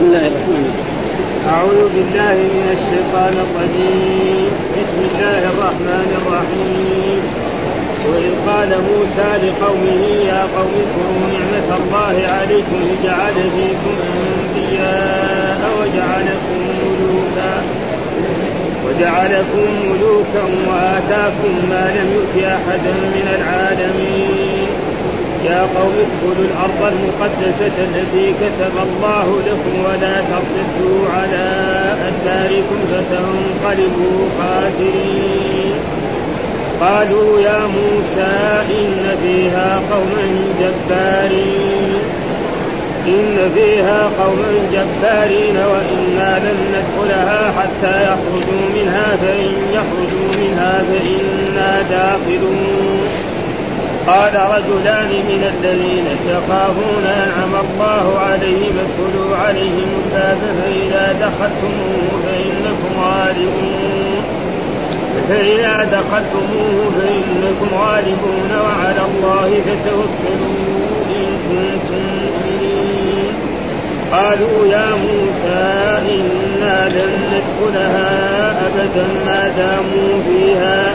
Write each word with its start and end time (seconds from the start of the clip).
بسم 0.00 0.08
الله 0.08 0.26
الرحمن 0.26 0.56
الرحيم. 0.56 0.72
أعوذ 1.54 1.80
بالله 1.94 2.36
من 2.56 2.66
الشيطان 2.76 3.34
الرجيم. 3.46 4.50
بسم 4.80 5.00
الله 5.08 5.40
الرحمن 5.52 6.08
الرحيم. 6.20 7.20
وإذ 8.08 8.32
قال 8.48 8.70
موسى 8.90 9.28
لقومه 9.44 10.02
يا 10.32 10.42
قوم 10.56 10.72
اذكروا 10.82 11.24
نعمة 11.34 11.70
الله 11.80 12.16
عليكم 12.36 12.82
جعل 13.04 13.36
فيكم 13.56 13.96
أنبياء 14.16 15.60
وجعلكم 15.78 16.60
ملوكا 16.80 17.54
وجعلكم 18.84 19.66
ملوكا 19.84 20.44
وآتاكم 20.68 21.52
ما 21.70 21.84
لم 21.96 22.08
يؤت 22.16 22.44
أحدا 22.44 22.92
من 23.16 23.26
العالمين. 23.38 24.49
يا 25.44 25.60
قوم 25.60 25.92
ادخلوا 26.04 26.44
الأرض 26.44 26.92
المقدسة 26.92 27.76
التي 27.84 28.32
كتب 28.32 28.72
الله 28.82 29.40
لكم 29.46 29.84
ولا 29.84 30.14
ترتدوا 30.20 31.08
على 31.16 31.48
أدباركم 32.08 32.78
فتنقلبوا 32.90 34.18
خاسرين. 34.38 35.72
قالوا 36.80 37.40
يا 37.40 37.60
موسى 37.66 38.62
إن 38.70 39.16
فيها 39.22 39.82
قوما 39.90 40.26
جبارين. 40.60 41.92
إن 43.06 43.50
فيها 43.54 44.10
قوما 44.20 44.52
جبارين 44.72 45.56
وإنا 45.56 46.38
لن 46.38 46.58
ندخلها 46.72 47.52
حتى 47.58 48.02
يخرجوا 48.02 48.66
منها 48.74 49.16
فإن 49.16 49.52
يخرجوا 49.72 50.28
منها 50.40 50.84
فإنا 50.88 51.82
داخلون. 51.90 52.89
قال 54.06 54.34
رجلان 54.34 55.08
من 55.08 55.42
الذين 55.54 56.06
تخافون 56.28 57.04
أنعم 57.06 57.54
الله 57.64 58.18
عليهم 58.18 58.74
ادخلوا 58.78 59.36
عليهم 59.36 59.88
الباب 60.04 60.38
فإذا 60.62 61.12
دخلتموه 61.12 62.10
فإنكم 62.26 62.92
غالبون. 63.00 64.22
فإذا 65.28 65.84
دخلتموه 65.84 66.90
فإنكم 66.98 67.68
غالبون 67.80 68.50
وعلى 68.64 69.02
الله 69.14 69.60
فتوكلوا 69.66 70.80
إن 71.16 71.26
كنتم 71.48 72.02
مؤمنين. 72.24 73.32
قالوا 74.12 74.66
يا 74.66 74.88
موسى 74.90 75.98
إنا 76.08 76.88
لن 76.88 77.12
ندخلها 77.32 78.50
أبدا 78.66 79.06
ما 79.26 79.52
داموا 79.56 80.22
فيها. 80.28 80.94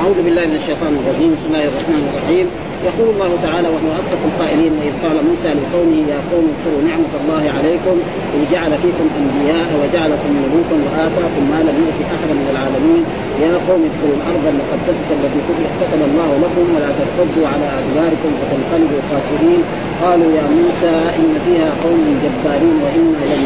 أعوذ 0.00 0.18
بالله 0.24 0.44
من 0.46 0.56
الشيطان 0.62 0.92
الرجيم. 1.00 1.30
بسم 1.36 1.46
الله 1.50 1.64
الرحمن 1.70 2.02
الرحيم. 2.10 2.46
يقول 2.88 3.08
الله 3.14 3.30
تعالى 3.46 3.68
وهو 3.74 3.88
أصدق 4.00 4.22
القائلين 4.30 4.72
وإذ 4.78 4.94
قال 5.04 5.16
موسى 5.28 5.50
لقومه 5.58 5.98
يا 6.12 6.20
قوم 6.30 6.44
اذكروا 6.52 6.82
نعمة 6.90 7.12
الله 7.20 7.42
عليكم 7.56 7.96
إذ 8.36 8.40
جعل 8.54 8.72
فيكم 8.82 9.06
أنبياء 9.20 9.68
وجعلكم 9.80 10.30
ملوكا 10.42 10.76
وآتاكم 10.84 11.42
ما 11.52 11.60
لم 11.68 11.76
يؤت 11.84 12.00
أحدا 12.16 12.34
من 12.40 12.48
العالمين. 12.54 13.02
يا 13.44 13.52
قوم 13.68 13.80
ادخلوا 13.88 14.16
الأرض 14.20 14.44
المقدسة 14.52 15.08
التي 15.16 15.40
كتب 15.80 16.00
الله 16.08 16.30
لكم 16.44 16.64
ولا 16.74 16.90
ترتدوا 16.98 17.46
على 17.52 17.66
أدباركم 17.80 18.30
فتنقلبوا 18.40 19.00
خاسرين. 19.10 19.60
قالوا 20.02 20.30
يا 20.38 20.46
موسى 20.58 20.94
إن 21.20 21.30
فيها 21.44 21.70
قوم 21.84 22.04
جبارين 22.22 22.76
وإنا 22.84 23.22
لن 23.30 23.42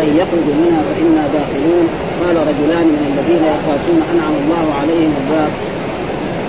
فإن 0.00 0.16
يخرجوا 0.16 0.56
منها 0.64 0.82
فإنا 0.88 1.24
داخلون. 1.36 1.86
قال 2.22 2.36
رجلان 2.36 2.86
من 2.94 3.04
الذين 3.10 3.44
يخافون 3.54 4.00
أنعم 4.12 4.34
الله 4.42 4.64
عليهم 4.80 5.12
الباب 5.20 5.50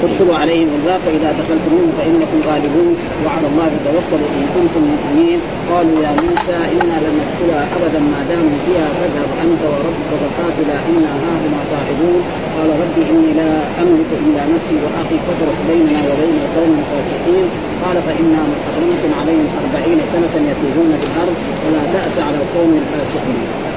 ادخلوا 0.07 0.37
عليهم 0.41 0.69
الباب 0.77 0.99
فاذا 1.05 1.29
دخلتموه 1.41 1.87
فإنكم 1.97 2.39
غالبون. 2.49 2.93
وعلى 3.25 3.47
الله 3.51 3.71
توكلوا 3.85 4.29
إن 4.37 4.45
كنتم 4.55 4.83
مؤمنين. 4.93 5.39
قالوا 5.71 5.97
يا 6.05 6.11
موسى 6.25 6.57
إنا 6.75 6.97
لن 7.03 7.13
ندخلها 7.19 7.63
أبدا 7.75 7.99
ما 8.11 8.19
داموا 8.29 8.57
فيها 8.65 8.87
فاذهب 8.97 9.29
أنت 9.45 9.61
وربك 9.71 10.11
فقاتلا 10.21 10.77
إنا 10.89 11.11
هاهنا 11.23 11.59
قاعدون. 11.71 12.21
قال 12.55 12.69
رب 12.83 12.95
إني 13.11 13.31
لا 13.41 13.51
أملك 13.83 14.11
إلا 14.23 14.41
نفسي 14.53 14.75
وأخي 14.83 15.17
فافرق 15.25 15.59
بيننا 15.69 15.99
وبين 16.09 16.35
القوم 16.45 16.73
الفاسقين 16.81 17.47
قال 17.83 17.97
فإنا 18.07 18.41
محرمة 18.53 19.03
عليهم 19.19 19.47
أربعين 19.61 19.99
سنة 20.13 20.35
يتيهون 20.51 20.91
في 21.01 21.07
الأرض. 21.11 21.35
ولا 21.63 21.83
تاس 21.93 22.15
على 22.27 22.37
القوم 22.43 22.71
الفاسقين. 22.81 23.70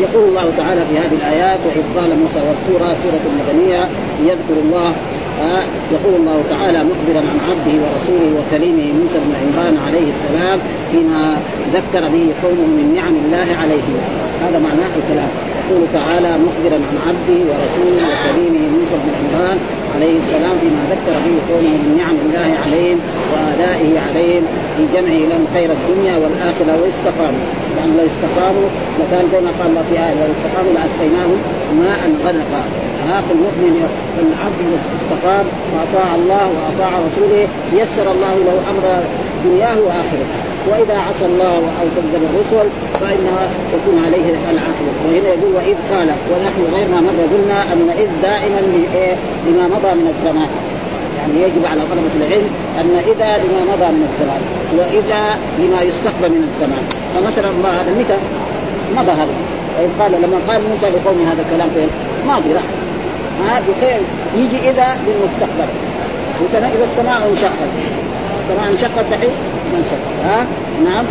يقول 0.00 0.28
الله 0.28 0.52
تعالى 0.56 0.80
في 0.90 0.98
هذه 0.98 1.16
الآيات 1.20 1.58
وإذ 1.66 1.84
قال 1.96 2.10
موسى 2.22 2.40
والسورة 2.48 2.96
سورة 3.02 3.24
مدنيه 3.40 3.88
يذكر 4.22 4.56
الله 4.64 4.92
آه 5.42 5.64
يقول 5.92 6.14
الله 6.20 6.42
تعالى 6.50 6.78
مخبرا 6.78 7.22
عن 7.30 7.38
عبده 7.50 7.74
ورسوله 7.82 8.28
وكريمه 8.38 8.86
موسى 9.00 9.18
بن 9.24 9.32
عمران 9.42 9.76
عليه 9.86 10.08
السلام 10.14 10.58
فيما 10.92 11.36
ذكر 11.74 12.08
به 12.08 12.26
قومه 12.42 12.66
من 12.78 12.92
نعم 12.96 13.14
الله 13.24 13.48
عليهم. 13.62 13.96
هذا 14.44 14.58
معناه 14.58 14.92
الكلام. 15.00 15.28
يقول 15.70 15.82
تعالى 15.92 16.30
مخبرا 16.46 16.78
عن 16.88 16.96
عبده 17.08 17.38
ورسوله 17.50 18.02
وكريمه 18.10 18.62
موسى 18.76 18.96
بن 19.04 19.10
عمران 19.20 19.58
عليه 19.94 20.14
السلام 20.22 20.54
فيما 20.62 20.82
ذكر 20.92 21.14
به 21.24 21.36
قومه 21.50 21.74
من 21.84 21.94
نعم 22.02 22.16
الله 22.26 22.48
عليهم 22.64 22.98
وآلائه 23.32 23.92
عليهم 24.06 24.44
في 24.76 24.82
جمعه 24.94 25.20
لهم 25.30 25.44
خير 25.54 25.68
الدنيا 25.78 26.14
والآخرة 26.22 26.72
واستقاموا. 26.82 27.44
يعني 27.76 27.92
لو 27.98 28.06
استقاموا 28.12 28.68
لكان 28.98 29.24
زي 29.32 29.40
ما 29.46 29.52
قال 29.58 29.68
الله 29.70 29.84
في 29.90 29.94
آية 30.06 30.14
لو 30.20 30.28
استقاموا 30.36 30.72
لأسقيناهم 30.76 31.38
ماء 31.80 32.00
غدقا 32.24 32.62
ها 33.08 33.22
المؤمن 33.30 33.74
العبد 34.18 34.60
إذا 34.66 34.78
استقام 34.98 35.46
وأطاع 35.72 36.14
الله 36.14 36.44
وأطاع 36.54 36.92
رسوله 37.06 37.48
يسر 37.72 38.06
الله 38.12 38.34
له 38.46 38.56
أمر 38.70 38.84
دنياه 39.44 39.78
وآخرته. 39.86 40.53
وإذا 40.68 40.96
عصى 40.98 41.24
الله 41.24 41.56
أو 41.80 41.86
كذب 41.96 42.22
الرسل 42.30 42.66
فانها 43.00 43.44
تكون 43.72 43.96
عليه 44.06 44.26
العاقبه 44.50 44.92
وهنا 45.04 45.28
يقول 45.28 45.54
وإذ 45.54 45.76
قال 45.92 46.08
ونحن 46.30 46.74
غير 46.74 46.88
ما 46.88 47.00
مر 47.00 47.18
قلنا 47.32 47.72
أن 47.72 47.88
إذ 47.98 48.08
دائما 48.22 48.60
لما 49.46 49.64
مضى 49.66 49.92
من 50.00 50.14
الزمان. 50.14 50.48
يعني 51.18 51.42
يجب 51.42 51.66
على 51.66 51.80
طلبة 51.80 52.14
العلم 52.20 52.48
أن 52.80 52.96
إذا 53.12 53.30
لما 53.44 53.62
مضى 53.72 53.88
من 53.96 54.04
الزمان 54.10 54.42
وإذا 54.78 55.38
لما 55.58 55.82
يستقبل 55.82 56.30
من 56.36 56.42
الزمان. 56.48 56.84
فمثلا 57.14 57.50
الله 57.50 57.70
هذا 57.70 57.92
متى 58.00 58.16
مضى 58.96 59.12
هذا. 59.22 59.34
وإذ 59.78 59.90
قال 60.00 60.12
لما 60.12 60.38
قال 60.48 60.60
موسى 60.70 60.86
لقوم 60.86 61.18
هذا 61.30 61.42
الكلام 61.46 61.68
في 61.74 61.80
ماضي 62.28 62.52
راح. 62.52 62.68
بخير 63.68 64.00
يجي 64.36 64.70
إذا 64.70 64.96
للمستقبل 65.06 65.68
مثلا 66.44 66.66
إذا 66.66 66.84
السماء 66.84 67.28
انشقت. 67.30 67.70
السماء 68.40 68.70
انشقت 68.70 69.04
دحين 69.10 69.30
ما 69.72 69.78
انشقت 69.78 70.14
ها؟ 70.24 70.46
نعم. 70.84 71.04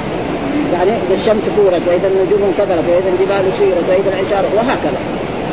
يعني 0.73 0.91
إذا 0.91 1.15
الشمس 1.19 1.43
كورت 1.57 1.81
وإذا 1.87 2.07
النجوم 2.07 2.41
انكدرت 2.49 2.83
وإذا 2.89 3.09
الجبال 3.09 3.43
سيرت 3.59 3.85
وإذا 3.89 4.09
العشار 4.13 4.45
وهكذا. 4.55 4.99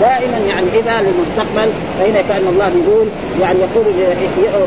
دائما 0.00 0.38
يعني 0.48 0.66
إذا 0.80 0.96
للمستقبل 1.02 1.70
فهنا 1.98 2.22
كان 2.22 2.44
الله 2.52 2.68
بيقول 2.68 3.06
يعني 3.40 3.58
يقول 3.58 3.84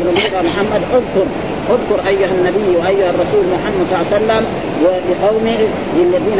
لنبينا 0.06 0.42
محمد 0.42 0.82
اذكر 0.94 1.26
اذكر 1.70 2.08
أيها 2.08 2.30
النبي 2.40 2.78
وأيها 2.80 3.10
الرسول 3.10 3.44
محمد 3.56 3.86
صلى 3.90 4.02
الله 4.02 4.08
عليه 4.14 4.16
وسلم 4.16 4.46
لقومه 5.10 5.60
للذين 5.98 6.40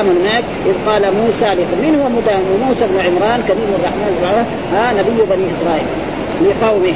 آمنوا 0.00 0.22
معك 0.24 0.44
إذ 0.66 0.90
قال 0.90 1.02
موسى 1.02 1.54
من 1.82 2.00
هو 2.02 2.08
موسى؟ 2.68 2.86
بن 2.86 3.00
عمران 3.00 3.42
كريم 3.48 3.70
الرحمن 3.78 4.46
ها 4.72 4.92
نبي 4.92 5.22
بني 5.30 5.46
إسرائيل 5.56 5.86
لقومه. 6.42 6.94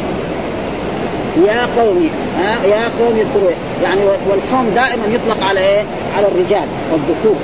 يا 1.36 1.68
قومي 1.76 2.10
ها؟ 2.38 2.66
يا 2.66 2.84
قوم 2.98 3.14
اذكروا 3.18 3.50
يعني 3.82 4.00
والقوم 4.30 4.70
دائما 4.74 5.06
يطلق 5.06 5.44
على 5.44 5.60
إيه؟ 5.60 5.82
على 6.16 6.26
الرجال 6.26 6.68
والذكور 6.92 7.36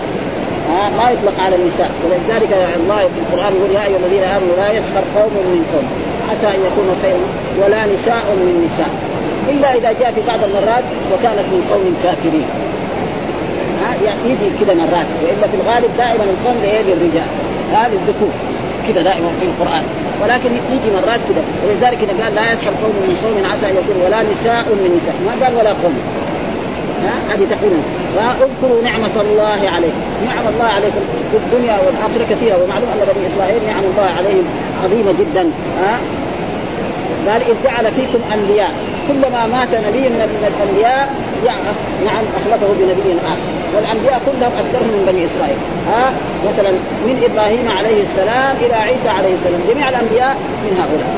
ها؟ 0.71 0.91
ما 0.99 1.11
يطلق 1.11 1.41
على 1.45 1.57
النساء. 1.57 1.91
ولذلك 2.05 2.53
الله 2.77 2.99
في 2.99 3.19
القرآن 3.25 3.53
يقول 3.55 3.71
يا 3.71 3.85
أيها 3.87 3.99
الذين 4.07 4.23
آمنوا 4.23 4.57
لا 4.57 4.71
يسخر 4.71 5.05
قوم 5.17 5.33
من 5.33 5.63
قوم 5.73 5.87
عسى 6.31 6.47
أن 6.57 6.61
يكونوا 6.69 6.95
خيرا 7.03 7.27
ولا 7.63 7.87
نساء 7.87 8.25
من 8.39 8.67
نساء. 8.67 8.91
إلا 9.53 9.75
إذا 9.75 9.93
جاء 10.01 10.11
في 10.13 10.21
بعض 10.27 10.41
المرات 10.45 10.85
وكانت 11.13 11.47
من 11.53 11.61
قوم 11.71 11.97
كافرين 12.03 12.49
ها؟ 13.83 13.91
يعني 14.07 14.21
يجي 14.31 14.65
كذا 14.65 14.75
مرات 14.75 15.07
وإلا 15.23 15.47
في 15.51 15.57
الغالب 15.61 15.91
دائما 15.99 16.25
القوم 16.35 16.57
لايه 16.63 16.83
للرجال 16.83 17.29
هذه 17.73 17.97
الذكور 18.01 18.33
كذا 18.89 19.03
دائما 19.03 19.29
في 19.41 19.47
القرآن. 19.47 19.85
ولكن 20.23 20.51
يجي 20.73 20.91
مرات 20.97 21.21
كذا 21.29 21.43
ولذلك 21.65 21.99
قال 22.23 22.35
لا 22.35 22.53
يسخر 22.53 22.73
قوم 22.83 22.95
من 23.07 23.17
قوم 23.25 23.37
عسى 23.53 23.67
أن 23.71 23.77
يكون 23.81 23.97
ولا 24.05 24.23
نساء 24.31 24.65
من 24.83 24.91
نساء. 24.97 25.17
ما 25.27 25.35
قال 25.45 25.57
ولا 25.59 25.71
قوم. 25.83 25.97
هذه 27.31 27.47
تكون 27.51 27.75
اذكروا 28.17 28.83
نعمة 28.83 29.17
الله 29.21 29.61
عليكم، 29.75 30.03
نعم 30.27 30.45
الله 30.55 30.71
عليكم 30.77 31.03
في 31.31 31.37
الدنيا 31.37 31.77
والآخرة 31.85 32.25
كثيرة. 32.31 32.57
ومعلوم 32.63 32.89
أن 32.95 33.01
بني 33.17 33.27
إسرائيل 33.35 33.61
نعم 33.67 33.85
الله 33.91 34.11
عليهم 34.19 34.45
عظيمة 34.85 35.13
جدا. 35.21 35.51
ها؟ 35.81 35.99
قال 37.29 37.41
إذ 37.51 37.55
جعل 37.65 37.93
فيكم 37.93 38.21
أنبياء. 38.35 38.73
كلما 39.09 39.47
مات 39.47 39.69
نبي 39.89 40.05
من 40.15 40.21
الأنبياء 40.51 41.09
نعم 42.07 42.25
أخلفه 42.39 42.69
بنبي 42.79 43.21
آخر. 43.33 43.66
والأنبياء 43.75 44.21
كلهم 44.27 44.53
أكثرهم 44.63 44.91
من 44.97 45.03
بني 45.09 45.27
إسرائيل. 45.29 45.61
ها؟ 45.91 46.05
مثلا 46.49 46.71
من 47.07 47.17
إبراهيم 47.29 47.67
عليه 47.79 48.03
السلام 48.03 48.55
إلى 48.65 48.75
عيسى 48.75 49.09
عليه 49.09 49.35
السلام. 49.39 49.61
جميع 49.71 49.89
الأنبياء 49.89 50.37
من 50.65 50.73
هؤلاء. 50.81 51.11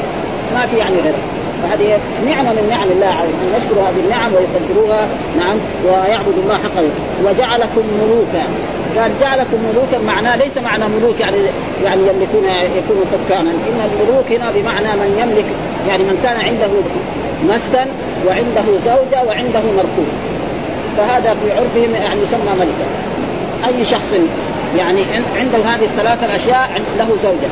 ما 0.55 0.67
في 0.67 0.77
يعني 0.77 0.97
غيره 1.05 1.23
فهذه 1.63 1.99
نعمة 2.27 2.51
من 2.53 2.67
نعم 2.71 2.89
الله 2.95 3.13
عليهم. 3.21 3.39
أن 3.45 3.51
يشكروا 3.57 3.83
هذه 3.89 4.01
النعم 4.05 4.31
ويقدروها. 4.35 5.03
نعم. 5.37 5.57
ويعبدوا 5.87 6.43
الله 6.45 6.59
حقا 6.65 6.83
وجعلكم 7.25 7.85
ملوكا. 8.01 8.45
قال 8.97 9.11
جعلكم 9.21 9.59
ملوكا 9.69 9.99
معناه 10.07 10.37
ليس 10.37 10.59
معنى 10.59 10.85
ملوك 10.89 11.21
يعني 11.21 11.37
يعني 11.85 12.01
يملكون 12.01 12.45
يكونوا 12.79 13.05
حكاما. 13.13 13.51
إن 13.51 13.81
الملوك 13.89 14.33
هنا 14.33 14.49
بمعنى 14.57 14.91
من 15.03 15.11
يملك 15.21 15.49
يعني 15.89 16.03
من 16.03 16.17
كان 16.23 16.37
عنده 16.49 16.71
مسكن 17.49 17.89
وعنده 18.27 18.67
زوجة 18.85 19.25
وعنده 19.27 19.61
مركوب. 19.77 20.09
فهذا 20.99 21.35
في 21.35 21.53
عرفهم 21.53 21.95
يعني 21.95 22.21
يسمى 22.23 22.53
ملكا. 22.61 22.87
أي 23.67 23.85
شخص 23.85 24.15
يعني 24.77 25.05
عنده 25.37 25.59
هذه 25.59 25.85
الثلاثة 25.85 26.27
الأشياء 26.27 26.83
له 26.99 27.17
زوجة. 27.23 27.51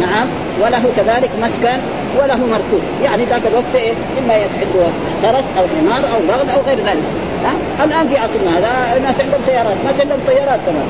نعم. 0.00 0.26
وله 0.62 0.82
كذلك 0.96 1.30
مسكن 1.42 1.78
وله 2.18 2.36
مركوب 2.36 2.80
يعني 3.02 3.24
ذاك 3.24 3.46
الوقت 3.46 3.74
إيه؟ 3.74 3.92
إما 4.18 4.34
عنده 4.34 4.88
فرس 5.22 5.44
أو 5.58 5.64
حمار 5.78 5.98
أو 6.14 6.20
بغل 6.28 6.50
أو 6.50 6.60
غير 6.66 6.78
ذلك. 6.78 7.02
ها؟ 7.44 7.84
الآن 7.84 8.08
في 8.08 8.16
عصرنا 8.16 8.58
هذا 8.58 8.96
الناس 8.96 9.20
عندهم 9.20 9.40
سيارات 9.46 9.76
ناس 9.84 10.00
عندهم 10.00 10.18
طيارات 10.26 10.60
كمان 10.66 10.86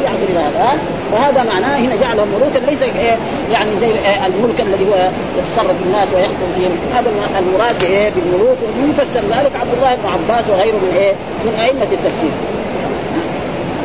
في 0.00 0.06
عصرنا 0.06 0.48
هذا 0.48 0.78
وهذا 1.12 1.42
معناه 1.42 1.78
هنا 1.78 1.96
جعلهم 1.96 2.28
ملوكا 2.28 2.70
ليس 2.70 2.82
إيه 2.82 3.16
يعني 3.52 3.70
زي 3.80 3.86
إيه 3.86 4.26
الملك 4.26 4.60
الذي 4.60 4.84
هو 4.90 5.08
يتصرف 5.38 5.76
الناس 5.86 6.08
ويحكم 6.14 6.48
فيهم. 6.56 6.72
هذا 6.94 7.10
المراد 7.38 7.82
إيه 7.82 8.10
بالملوك 8.10 8.58
ويفسر 8.86 9.20
ذلك 9.20 9.52
عبد 9.60 9.72
الله 9.76 9.94
بن 9.94 10.08
عباس 10.08 10.44
وغيره 10.50 10.76
من 10.76 10.92
إيه 10.96 11.14
من 11.44 11.60
أئمة 11.60 11.90
التفسير. 11.92 12.34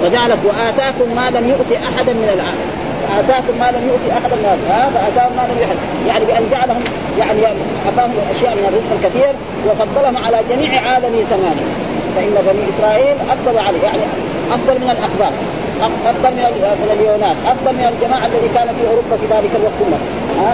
وجعلك 0.04 0.38
وآتاكم 0.45 1.16
ما 1.16 1.30
لم 1.38 1.50
يؤت 1.50 1.72
أحدا 1.72 2.13
من 2.13 2.30
العالم. 2.36 2.69
اتاكم 3.19 3.60
ما 3.60 3.72
لم 3.72 3.88
يؤت 3.88 4.12
احدا 4.12 4.36
من 4.36 4.45
هذا 4.45 4.89
فآتاهم 4.94 5.31
ما 5.38 5.45
لم 5.51 5.62
يحد. 5.62 5.75
يعني 6.07 6.25
بأن 6.25 6.44
جعلهم 6.51 6.83
يعني 7.19 7.39
أعطاهم 7.86 8.12
أشياء 8.36 8.56
من 8.56 8.66
الرزق 8.69 8.92
الكثير 8.98 9.33
وفضلهم 9.68 10.18
على 10.25 10.38
جميع 10.50 10.81
عالم 10.81 11.25
زمانه 11.30 11.66
فإن 12.16 12.36
بني 12.48 12.63
إسرائيل 12.69 13.16
افضل 13.30 13.57
عليه 13.57 13.81
يعني 13.83 14.04
أفضل 14.51 14.74
من 14.74 14.89
الاقباط 14.89 15.33
افضل 15.81 16.31
من 16.81 16.89
اليونان. 17.00 17.36
افضل 17.54 17.74
من 17.80 17.86
الجماعة 17.94 18.25
الذي 18.25 18.50
كان 18.56 18.68
في 18.77 18.83
أوروبا 18.89 19.16
في 19.22 19.25
ذلك 19.33 19.51
الوقت 19.56 19.77
كله 19.81 20.00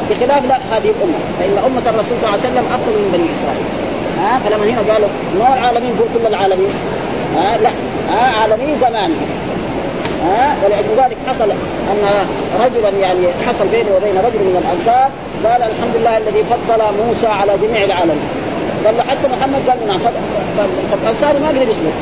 بخلاف 0.09 0.45
لا 0.45 0.57
هذه 0.71 0.89
الأمة. 0.95 1.19
فإن 1.39 1.55
أمة 1.65 1.85
الرسول 1.89 2.15
صلى 2.17 2.27
الله 2.27 2.37
عليه 2.39 2.47
وسلم 2.49 2.65
أفضل 2.75 2.93
من 3.01 3.09
بني 3.13 3.27
إسرائيل. 3.35 3.67
ها؟ 4.21 4.39
فلما 4.43 4.65
هنا 4.71 4.93
قالوا 4.93 5.09
نوع 5.39 5.65
عالمين 5.65 5.93
قول 5.99 6.07
كل 6.15 6.25
العالمين. 6.33 6.73
ها؟ 7.37 7.57
لا. 7.57 7.69
ها؟ 8.11 8.23
عالمي 8.37 8.75
زمان. 8.81 9.11
ها؟ 10.25 10.55
ولأجل 10.63 10.91
ذلك 10.97 11.17
حصل 11.27 11.49
أن 11.91 12.03
رجلا 12.65 12.89
يعني 12.89 13.25
حصل 13.47 13.67
بينه 13.67 13.91
وبين 13.95 14.17
رجل 14.27 14.41
من 14.49 14.55
الأنصار 14.63 15.09
قال 15.45 15.61
الحمد 15.71 15.95
لله 15.95 16.17
الذي 16.17 16.43
فضل 16.43 16.81
موسى 17.05 17.27
على 17.27 17.51
جميع 17.63 17.83
العالم 17.83 18.19
قال 18.85 18.97
له 18.97 19.03
حتى 19.03 19.27
محمد 19.27 19.61
قال 19.69 19.87
نعم 19.87 19.99
فالأنصاري 20.91 21.39
ما 21.39 21.49
قدر 21.49 21.61
يصبر. 21.61 21.93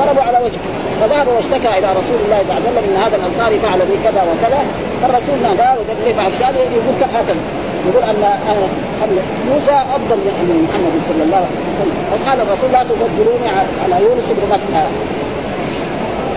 ضربوا 0.00 0.22
على 0.28 0.38
وجهه. 0.44 0.64
فذهب 1.00 1.28
واشتكى 1.28 1.70
إلى 1.78 1.88
رسول 2.00 2.18
الله 2.24 2.40
صلى 2.46 2.52
الله 2.52 2.60
عليه 2.60 2.70
وسلم 2.70 2.84
إن 2.88 2.96
هذا 3.04 3.16
الانصاري 3.20 3.56
فعل 3.64 3.80
بي 3.90 3.96
كذا 4.06 4.22
وكذا. 4.30 4.60
فالرسول 5.00 5.36
ناداه 5.46 5.74
وقال 5.80 5.98
لي 6.06 6.12
فعل 6.18 6.32
كذا 6.40 6.60
يقول 6.76 6.96
هكذا 7.16 7.42
يقول 7.88 8.04
ان 8.10 8.22
موسى 9.50 9.76
أفضل 9.96 10.18
من 10.48 10.58
محمد 10.66 10.94
صلى 11.08 11.22
الله 11.26 11.42
عليه 11.48 11.64
وسلم. 11.70 11.96
وقال 12.12 12.38
الرسول 12.44 12.70
لا 12.72 12.82
تبدلوني 12.90 13.48
على 13.82 13.96
يونس 14.04 14.26
بن 14.36 14.44
مكة. 14.54 14.82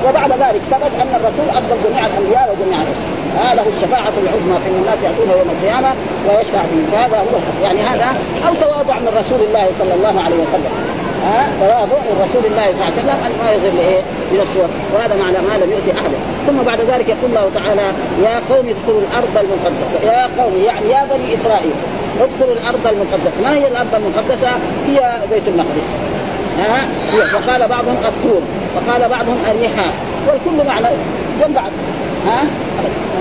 وبعد 0.05 0.31
ذلك 0.31 0.61
ثبت 0.71 0.93
أن 1.01 1.11
الرسول 1.19 1.47
أفضل 1.49 1.77
جميع 1.85 2.05
الأنبياء 2.05 2.45
وجميع 2.51 2.79
الرسل. 2.85 3.09
هذا 3.39 3.53
له 3.55 3.65
الشفاعة 3.75 4.13
العظمى 4.23 4.57
فإن 4.63 4.75
الناس 4.81 4.99
يأتونه 5.03 5.33
يوم 5.39 5.49
القيامة 5.55 5.91
ويشفع 6.27 6.61
فيهم 6.69 6.87
فهذا 6.91 7.17
هو 7.17 7.63
يعني 7.63 7.81
هذا 7.81 8.07
أو 8.47 8.53
تواضع 8.53 8.95
من 8.99 9.11
رسول 9.21 9.41
الله 9.47 9.67
صلى 9.79 9.93
الله 9.93 10.15
عليه 10.25 10.35
وسلم. 10.35 11.00
ها؟ 11.25 11.47
تواضع 11.59 11.97
من 12.07 12.15
رسول 12.25 12.43
الله 12.45 12.65
صلى 12.65 12.81
الله 12.81 12.85
عليه 12.85 13.01
وسلم. 13.01 13.19
ان 13.25 13.33
ما 13.41 13.51
يظهر 13.51 13.73
لإيه؟ 13.79 14.01
لنفسه 14.31 14.67
وهذا 14.93 15.15
معنى 15.23 15.37
ما 15.47 15.65
لم 15.65 15.71
يؤتي 15.71 15.91
احدا 15.99 16.17
ثم 16.47 16.57
بعد 16.69 16.79
ذلك 16.81 17.07
يقول 17.09 17.29
الله 17.29 17.47
تعالى 17.55 17.81
يا 18.25 18.35
قوم 18.49 18.65
ادخلوا 18.73 19.01
الأرض 19.07 19.35
المقدسة. 19.43 19.97
يا 20.11 20.23
قوم 20.39 20.53
يعني 20.65 20.87
يا 20.95 21.03
بني 21.11 21.35
إسرائيل 21.35 21.75
ادخلوا 22.21 22.53
الأرض 22.53 22.87
المقدسة. 22.93 23.41
ما 23.43 23.51
هي 23.57 23.67
الأرض 23.67 23.95
المقدسة؟ 23.95 24.49
هي 24.87 24.99
بيت 25.31 25.47
المقدس. 25.47 25.89
ها؟ 26.59 26.87
وقال 27.35 27.67
بعضهم 27.67 27.97
الطور 28.05 28.41
وقال 28.75 29.09
بعضهم 29.09 29.37
الرحاء 29.51 29.93
والكل 30.27 30.67
معنى 30.67 30.87
جنب 31.41 31.55
بعض 31.55 31.71
ها؟ 32.27 32.41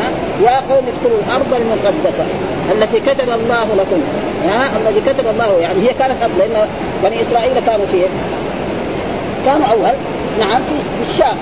ها؟ 0.00 0.10
يا 0.42 0.74
قوم 0.74 0.84
ادخلوا 0.88 1.18
الأرض 1.26 1.54
المقدسة 1.54 2.24
التي 2.72 3.00
كتب 3.00 3.28
الله 3.30 3.64
لكم. 3.64 4.00
ها؟ 4.48 4.70
الذي 4.76 5.00
كتب 5.00 5.24
الله. 5.30 5.58
يعني 5.60 5.88
هي 5.88 5.94
كانت 5.94 6.22
أرض 6.22 6.32
لأن 6.38 6.68
بني 7.04 7.22
إسرائيل 7.22 7.60
كانوا 7.66 7.86
فيه 7.92 8.06
كانوا 9.46 9.66
أول. 9.66 9.94
نعم 10.38 10.60
في 10.66 11.10
الشام. 11.10 11.36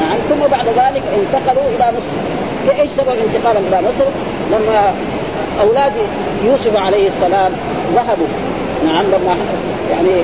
نعم 0.00 0.18
ثم 0.28 0.50
بعد 0.50 0.66
ذلك 0.66 1.02
انتقلوا 1.18 1.62
إلى 1.76 1.92
مصر. 1.96 2.16
لإيش 2.66 2.90
سبب 2.90 3.08
انتقالهم 3.08 3.64
إلى 3.68 3.80
مصر؟ 3.88 4.04
لما 4.52 4.94
أولاد 5.60 5.92
يوسف 6.44 6.76
عليه 6.76 7.08
السلام 7.08 7.52
ذهبوا. 7.94 8.26
نعم 8.86 9.04
لما 9.04 9.36
يعني 9.90 10.22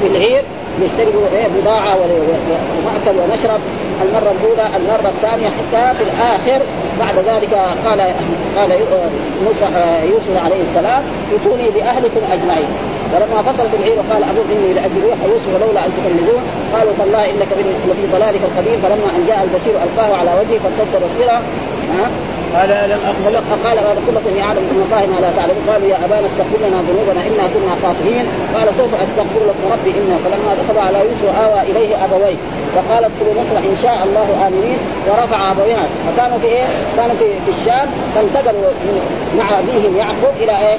في 0.00 0.06
العير 0.06 0.42
إيه 1.32 1.48
بضاعة 1.60 1.96
ومأكل 1.96 3.18
ومشرب. 3.20 3.60
المرة 4.02 4.32
الأولى 4.36 4.66
المرة 4.76 5.08
الثانية 5.14 5.48
حتى 5.58 5.84
في 5.98 6.04
الآخر 6.08 6.64
بعد 7.00 7.14
ذلك 7.30 7.54
قال 7.86 8.00
قال 8.56 8.70
موسى 9.46 9.66
يوسف 10.12 10.44
عليه 10.44 10.62
السلام 10.68 11.02
ائتوني 11.32 11.70
بأهلكم 11.74 12.22
أجمعين. 12.32 12.70
ولما 13.12 13.42
فصلت 13.42 13.72
العير 13.78 13.96
وقال 13.98 14.22
أبوك 14.30 14.48
إني 14.56 14.74
لاجل 14.74 15.00
روح 15.08 15.18
يوسف 15.32 15.52
لولا 15.62 15.80
أن 15.86 15.90
تفندون 15.96 16.42
قالوا 16.74 16.92
تالله 16.98 17.24
إنك 17.30 17.50
لفي 17.88 18.06
ضلالك 18.12 18.40
القديم. 18.48 18.78
فلما 18.82 19.08
أن 19.16 19.24
جاء 19.28 19.40
البشير 19.46 19.74
ألقاه 19.84 20.16
على 20.20 20.30
وجهه 20.40 20.58
فارتد 20.64 20.94
بصيرا 21.04 21.42
قال 22.56 22.70
لم 22.92 23.00
اقبل 23.10 23.34
قال 23.64 23.76
أقول 23.78 24.14
لكم 24.16 24.28
اني 24.32 24.42
اعلم 24.48 24.64
من 24.72 24.80
الله 24.84 25.02
ما 25.12 25.18
لا 25.24 25.30
تعلم. 25.36 25.58
قالوا 25.68 25.88
يا 25.92 25.98
أبانا 26.04 26.26
استغفر 26.30 26.58
لنا 26.64 26.78
ذنوبنا 26.88 27.20
إنا 27.28 27.44
كنا 27.52 27.74
خاطئين. 27.82 28.26
قال 28.56 28.68
سوف 28.78 28.92
أستغفر 29.04 29.42
لكم 29.48 29.64
ربي 29.74 29.90
إنه 29.98 30.16
فلما 30.24 30.50
دخل 30.60 30.76
على 30.86 30.98
يوسف 31.08 31.28
آوى 31.44 31.60
إليه 31.70 31.90
أبويه. 32.04 32.38
وقال 32.76 33.02
ادخلوا 33.08 33.34
مصر 33.40 33.56
إن 33.72 33.76
شاء 33.82 33.98
الله 34.06 34.28
آمنين. 34.46 34.78
ورفع 35.08 35.40
أبويها. 35.52 35.86
فكانوا 36.06 36.38
في 36.38 36.46
إيه؟ 36.46 36.66
كانوا 36.96 37.16
في, 37.20 37.26
في 37.44 37.50
الشام. 37.56 37.88
فانتقلوا 38.14 38.72
مع 39.38 39.46
أبيهم 39.60 39.92
يعقوب 40.02 40.34
إلى 40.42 40.54
إيه؟ 40.66 40.78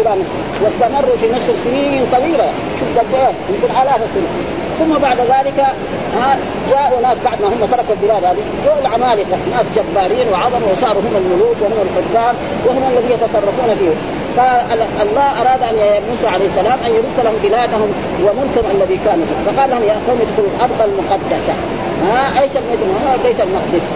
إلى 0.00 0.10
مصر. 0.20 0.36
واستمروا 0.62 1.16
في 1.20 1.26
مصر 1.34 1.52
سنين 1.64 2.02
طويلة. 2.14 2.48
شوف 2.78 2.88
قد 2.98 3.10
إيه 3.14 3.32
يمكن 3.50 3.70
آلاف 3.82 4.00
السنين. 4.08 4.59
ثم 4.80 4.98
بعد 4.98 5.18
ذلك 5.20 5.66
جاءوا 6.70 7.00
ناس 7.00 7.18
بعد 7.24 7.40
ما 7.42 7.48
هم 7.48 7.66
تركوا 7.72 7.94
البلاد 7.94 8.24
هذه 8.24 8.42
جاءوا 8.64 8.80
العمالقة 8.80 9.36
ناس 9.56 9.66
جبارين 9.76 10.26
وعظموا 10.32 10.72
وصاروا 10.72 11.02
هم 11.02 11.16
الملوك 11.16 11.56
وهم 11.62 11.78
الحكام 11.86 12.34
وهم 12.66 12.82
الذين 12.92 13.10
يتصرفون 13.10 13.76
فيه 13.78 13.94
فالله 14.36 15.40
أراد 15.40 15.62
أن 15.62 16.02
موسى 16.10 16.26
عليه 16.26 16.46
السلام 16.46 16.78
أن 16.86 16.90
يرد 16.90 17.24
لهم 17.24 17.34
بلادهم 17.42 17.92
وملكهم 18.22 18.70
الذي 18.76 18.98
كانوا 19.04 19.24
فيه. 19.26 19.52
فقال 19.52 19.70
لهم 19.70 19.82
يا 19.82 19.96
قوم 20.08 20.18
ادخلوا 20.20 20.48
الأرض 20.56 20.90
المقدسة. 20.90 21.52
ها 22.06 22.42
أيش 22.42 22.50
البيت؟ 22.56 22.80
بيت 23.24 23.40
المقدس. 23.40 23.86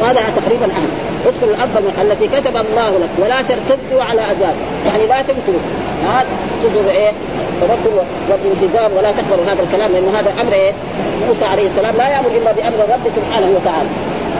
وهذا 0.00 0.20
تقريبا 0.36 0.64
اهم 0.64 1.09
ادخل 1.26 1.48
الأرض 1.48 1.92
التي 2.00 2.28
كتب 2.28 2.56
الله 2.56 2.90
لك 2.90 3.10
ولا 3.18 3.42
ترتدوا 3.42 4.02
على 4.02 4.30
ادوار 4.30 4.54
يعني 4.86 5.06
لا 5.06 5.22
تنكروا 5.22 5.60
ها 6.06 6.24
تنكروا 6.62 6.90
إيه؟ 6.90 7.12
التوكل 7.62 7.96
والالتزام 8.30 8.90
ولا 8.96 9.12
تقبلوا 9.12 9.44
هذا 9.52 9.62
الكلام 9.62 9.92
لأنه 9.92 10.18
هذا 10.18 10.40
أمر 10.40 10.52
إيه؟ 10.52 10.72
موسى 11.28 11.44
عليه 11.44 11.66
السلام 11.66 11.96
لا 11.96 12.08
يأمر 12.08 12.30
إلا 12.36 12.52
بأمر 12.52 12.84
الرب 12.84 13.04
سبحانه 13.16 13.46
وتعالى. 13.56 13.88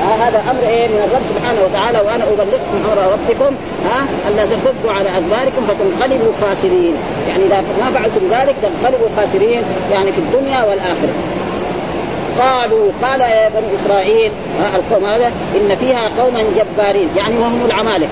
آه 0.05 0.15
هذا 0.25 0.43
أمر 0.51 0.63
إيه؟ 0.69 0.89
من 0.89 1.01
الرب 1.07 1.23
سبحانه 1.33 1.61
وتعالى 1.65 1.99
وأنا 1.99 2.25
أبلغكم 2.25 2.77
أمر 2.85 3.13
ربكم 3.13 3.55
ها 3.91 4.01
الا 4.29 4.45
ترتدوا 4.47 4.93
على 4.93 5.09
ادباركم 5.19 5.63
فتنقلبوا 5.69 6.33
خاسرين. 6.41 6.95
يعني 7.29 7.43
إذا 7.45 7.61
ما 7.81 7.91
فعلتم 7.95 8.25
ذلك 8.31 8.55
تنقلبوا 8.63 9.09
خاسرين 9.17 9.63
يعني 9.93 10.13
في 10.13 10.19
الدنيا 10.19 10.65
والآخرة. 10.65 11.15
قالوا 12.41 12.91
قال 13.03 13.21
يا 13.21 13.49
بني 13.49 13.75
إسرائيل 13.75 14.33
ها 14.61 14.77
القوم 14.77 15.11
هذا 15.11 15.27
إن 15.27 15.77
فيها 15.77 16.09
قوما 16.19 16.45
جبارين 16.57 17.09
يعني 17.17 17.39
وهم 17.39 17.67
العمالقة 17.67 18.09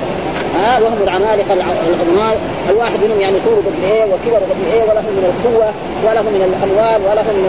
ها 0.54 0.78
وهم 0.80 1.02
العمالقة 1.02 1.52
العظماء 1.52 2.40
الواحد 2.70 2.98
منهم 3.04 3.20
يعني 3.20 3.36
طوله 3.44 3.56
قد 3.56 3.74
إيه 3.84 4.04
وكبر 4.04 4.36
قد 4.50 4.60
إيه 4.72 4.82
وله 4.82 5.00
من 5.00 5.24
القوة 5.32 5.68
وله 6.04 6.22
من 6.22 6.42
الأموال 6.48 7.00
وله 7.10 7.22
من 7.22 7.44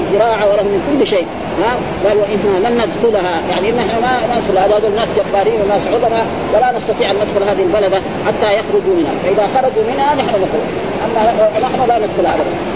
الزراعة 0.00 0.50
وله 0.50 0.62
من 0.62 0.80
كل 0.88 1.06
شيء 1.06 1.26
ها 1.62 1.72
قال 2.08 2.16
وأنا 2.18 2.68
لن 2.68 2.74
ندخلها 2.82 3.34
يعني 3.50 3.70
ان 3.70 3.78
إحنا 3.78 4.00
ما 4.00 4.36
ندخل 4.36 4.58
هذول 4.58 4.90
الناس 4.90 5.08
جبارين 5.16 5.60
وناس 5.62 5.82
عظماء 5.94 6.26
ولا 6.54 6.72
نستطيع 6.76 7.10
أن 7.10 7.16
ندخل 7.16 7.42
هذه 7.50 7.62
البلدة 7.62 8.00
حتى 8.26 8.48
يخرجوا 8.58 8.94
منها 8.98 9.12
فإذا 9.24 9.48
خرجوا 9.54 9.84
منها 9.92 10.14
نحن 10.14 10.28
ندخل 10.28 10.62
أما 11.04 11.22
نحن 11.62 11.88
لا 11.88 11.98
ندخل 11.98 12.26
ابدا. 12.26 12.71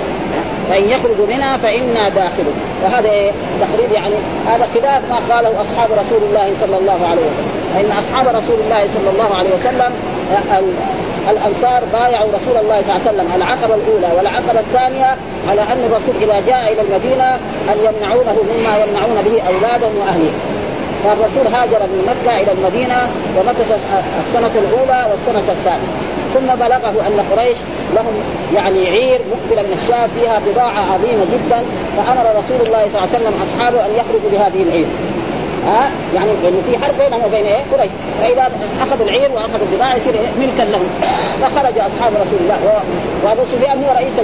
فان 0.70 0.90
يخرجوا 0.90 1.26
منها 1.26 1.56
فإنا 1.56 2.08
داخلون. 2.08 2.54
وهذا 2.84 3.10
إيه؟ 3.10 3.30
تقريب 3.60 3.92
يعني 3.92 4.14
هذا 4.46 4.68
خلاف 4.74 5.02
ما 5.10 5.34
قاله 5.34 5.48
أصحاب 5.62 5.90
رسول 5.92 6.22
الله 6.28 6.52
صلى 6.60 6.78
الله 6.78 6.98
عليه 7.10 7.22
وسلم. 7.22 7.50
فان 7.74 7.90
أصحاب 7.98 8.36
رسول 8.36 8.56
الله 8.64 8.84
صلى 8.94 9.10
الله 9.10 9.36
عليه 9.36 9.50
وسلم 9.54 9.92
الأنصار 11.30 11.82
بايعوا 11.92 12.28
رسول 12.28 12.56
الله 12.62 12.82
صلى 12.82 12.96
الله 12.96 13.00
عليه 13.06 13.10
وسلم 13.10 13.28
العقبة 13.36 13.74
الأولى 13.74 14.16
والعقبة 14.16 14.60
الثانية 14.60 15.16
على 15.48 15.60
أن 15.60 15.90
الرسول 15.90 16.14
إذا 16.22 16.40
جاء 16.46 16.72
إلى 16.72 16.82
المدينة 16.82 17.34
أن 17.72 17.78
يمنعونه 17.78 18.36
مما 18.50 18.84
يمنعون 18.84 19.22
به 19.24 19.42
أولادهم 19.42 19.98
واهلهم 20.00 20.55
فالرسول 21.04 21.54
هاجر 21.54 21.82
من 21.82 22.00
مكة 22.10 22.40
إلى 22.40 22.52
المدينة 22.52 23.08
ومكث 23.38 23.78
السنة 24.20 24.50
الأولى 24.54 25.06
والسنة 25.10 25.52
الثانية. 25.52 25.88
ثم 26.34 26.54
بلغه 26.54 27.06
أن 27.06 27.20
قريش 27.30 27.56
لهم 27.94 28.14
يعني 28.54 28.88
عير 28.88 29.20
مقبلة 29.32 29.62
من 29.62 29.78
الشام 29.82 30.08
فيها 30.20 30.40
بضاعة 30.46 30.92
عظيمة 30.94 31.24
جدا 31.34 31.60
فأمر 31.96 32.24
رسول 32.38 32.60
الله 32.66 32.82
صلى 32.92 32.98
الله 32.98 33.08
عليه 33.08 33.16
وسلم 33.16 33.34
أصحابه 33.42 33.86
أن 33.86 33.90
يخرجوا 34.00 34.30
بهذه 34.32 34.62
العير. 34.62 34.86
ها؟ 35.66 35.90
يعني 36.14 36.30
لأنه 36.42 36.62
في 36.70 36.84
حرب 36.84 36.98
بينهم 36.98 37.20
وبين 37.24 37.46
إيه؟ 37.46 37.62
قريش. 37.72 37.90
فإذا 38.20 38.50
أخذوا 38.80 39.06
العير 39.06 39.30
وأخذوا 39.32 39.66
البضاعة 39.72 39.96
يصير 39.96 40.14
إيه؟ 40.14 40.46
ملكا 40.46 40.62
لهم. 40.62 40.88
فخرج 41.42 41.78
أصحاب 41.78 42.12
رسول 42.12 42.38
الله 42.40 42.82
وأبو 43.24 43.42
سفيان 43.52 43.84
هو 43.84 43.94
رئيس 43.94 44.14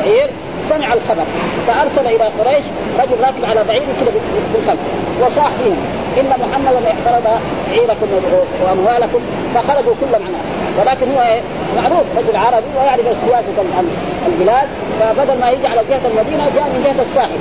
العير 0.00 0.30
سمع 0.68 0.92
الخبر 0.92 1.24
فأرسل 1.66 2.06
إلى 2.06 2.24
قريش 2.24 2.64
رجل 2.98 3.24
راكب 3.24 3.44
على 3.44 3.64
بعير 3.64 3.82
كده 3.82 4.10
بالخلف 4.54 4.80
وصاح 5.20 5.50
فيهم 5.64 5.76
إن 6.20 6.30
محمدا 6.44 6.90
احترم 6.90 7.24
عيركم 7.70 8.08
وأموالكم 8.62 9.20
فخرجوا 9.54 9.94
كلهم 10.00 10.22
عنها 10.28 10.42
ولكن 10.80 11.12
هو 11.14 11.20
إيه؟ 11.20 11.40
معروف 11.76 12.06
رجل 12.16 12.36
عربي 12.36 12.66
ويعرف 12.78 13.06
سياسه 13.26 13.56
البلاد. 14.26 14.68
فبدل 15.00 15.40
ما 15.40 15.50
يجي 15.50 15.66
على 15.66 15.80
جهة 15.90 16.00
المدينة 16.10 16.44
جاء 16.54 16.64
من 16.64 16.82
جهة 16.84 17.02
الساحل. 17.02 17.40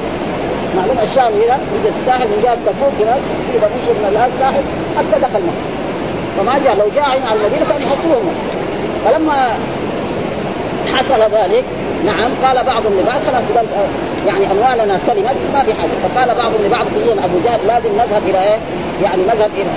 معلوم 0.78 0.98
الشام 1.04 1.34
هنا 1.42 1.58
يجي 1.76 1.90
الساحل 2.00 2.28
من 2.28 2.40
جهة 2.44 2.56
تبوك 2.66 2.96
هنا 3.02 3.16
اذا 3.56 3.68
مشي 3.76 3.92
من 4.00 4.30
الساحل 4.34 4.64
حتى 4.98 5.22
دخل 5.22 5.42
مكة. 5.48 5.82
فما 6.38 6.60
جاء 6.64 6.76
لو 6.76 6.88
جاء 6.96 7.10
على 7.10 7.40
المدينة 7.40 7.66
كان 7.70 7.82
يحصلهم 7.82 8.36
فلما 9.06 9.58
حصل 10.94 11.22
ذلك 11.22 11.66
نعم 12.06 12.32
قال 12.44 12.66
بعضهم 12.66 13.00
لبعض 13.00 13.22
خلاص 13.28 13.44
يعني 14.28 14.46
أموالنا 14.52 14.98
سلمت 14.98 15.38
ما 15.54 15.64
في 15.66 15.74
حاجة. 15.74 15.90
فقال 16.04 16.36
بعضهم 16.38 16.66
لبعض 16.66 16.86
خصوصا 16.86 17.26
أبو 17.26 17.38
جهل 17.46 17.60
لازم 17.68 17.90
نذهب 17.96 18.24
إلى 18.30 18.44
إيه؟ 18.44 18.58
يعني 19.04 19.22
نذهب 19.24 19.52
إلى 19.56 19.70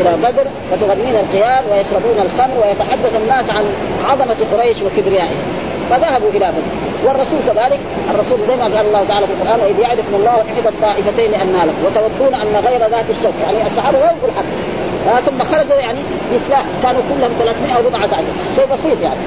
إلى 0.00 0.16
بدر 0.16 0.46
وتغنين 0.72 1.14
القيام 1.16 1.64
ويشربون 1.70 2.18
الخمر 2.26 2.56
ويتحدث 2.62 3.12
الناس 3.22 3.50
عن 3.50 3.64
عظمة 4.08 4.36
قريش 4.52 4.76
وكبريائهم. 4.82 5.42
فذهبوا 5.90 6.30
إلى 6.30 6.46
بدر. 6.46 6.68
والرسول 7.04 7.38
كذلك 7.46 7.80
الرسول 8.14 8.38
زي 8.48 8.56
ما 8.56 8.64
قال 8.64 8.86
الله 8.86 9.04
تعالى 9.08 9.26
في 9.26 9.32
القرآن 9.32 9.60
وإذ 9.60 9.78
يعدكم 9.80 10.14
الله 10.14 10.36
إحدى 10.52 10.68
الطائفتين 10.68 11.34
ان 11.34 11.54
لكم 11.68 11.82
وتودون 11.86 12.34
أن 12.34 12.64
غير 12.66 12.80
ذات 12.80 13.04
الشوك. 13.10 13.34
يعني 13.44 13.66
الصحابه 13.66 13.98
ما 13.98 14.04
يقول 14.04 14.30
حق 14.36 15.20
ثم 15.26 15.44
خرجوا 15.44 15.80
يعني 15.80 15.98
بسلاح 16.34 16.64
كانوا 16.82 17.02
كلهم 17.08 17.30
300 17.38 17.76
أو 17.76 17.82
بضعة 17.82 18.18
عشر. 18.18 18.34
شيء 18.56 18.66
بسيط 18.74 19.02
يعني. 19.02 19.20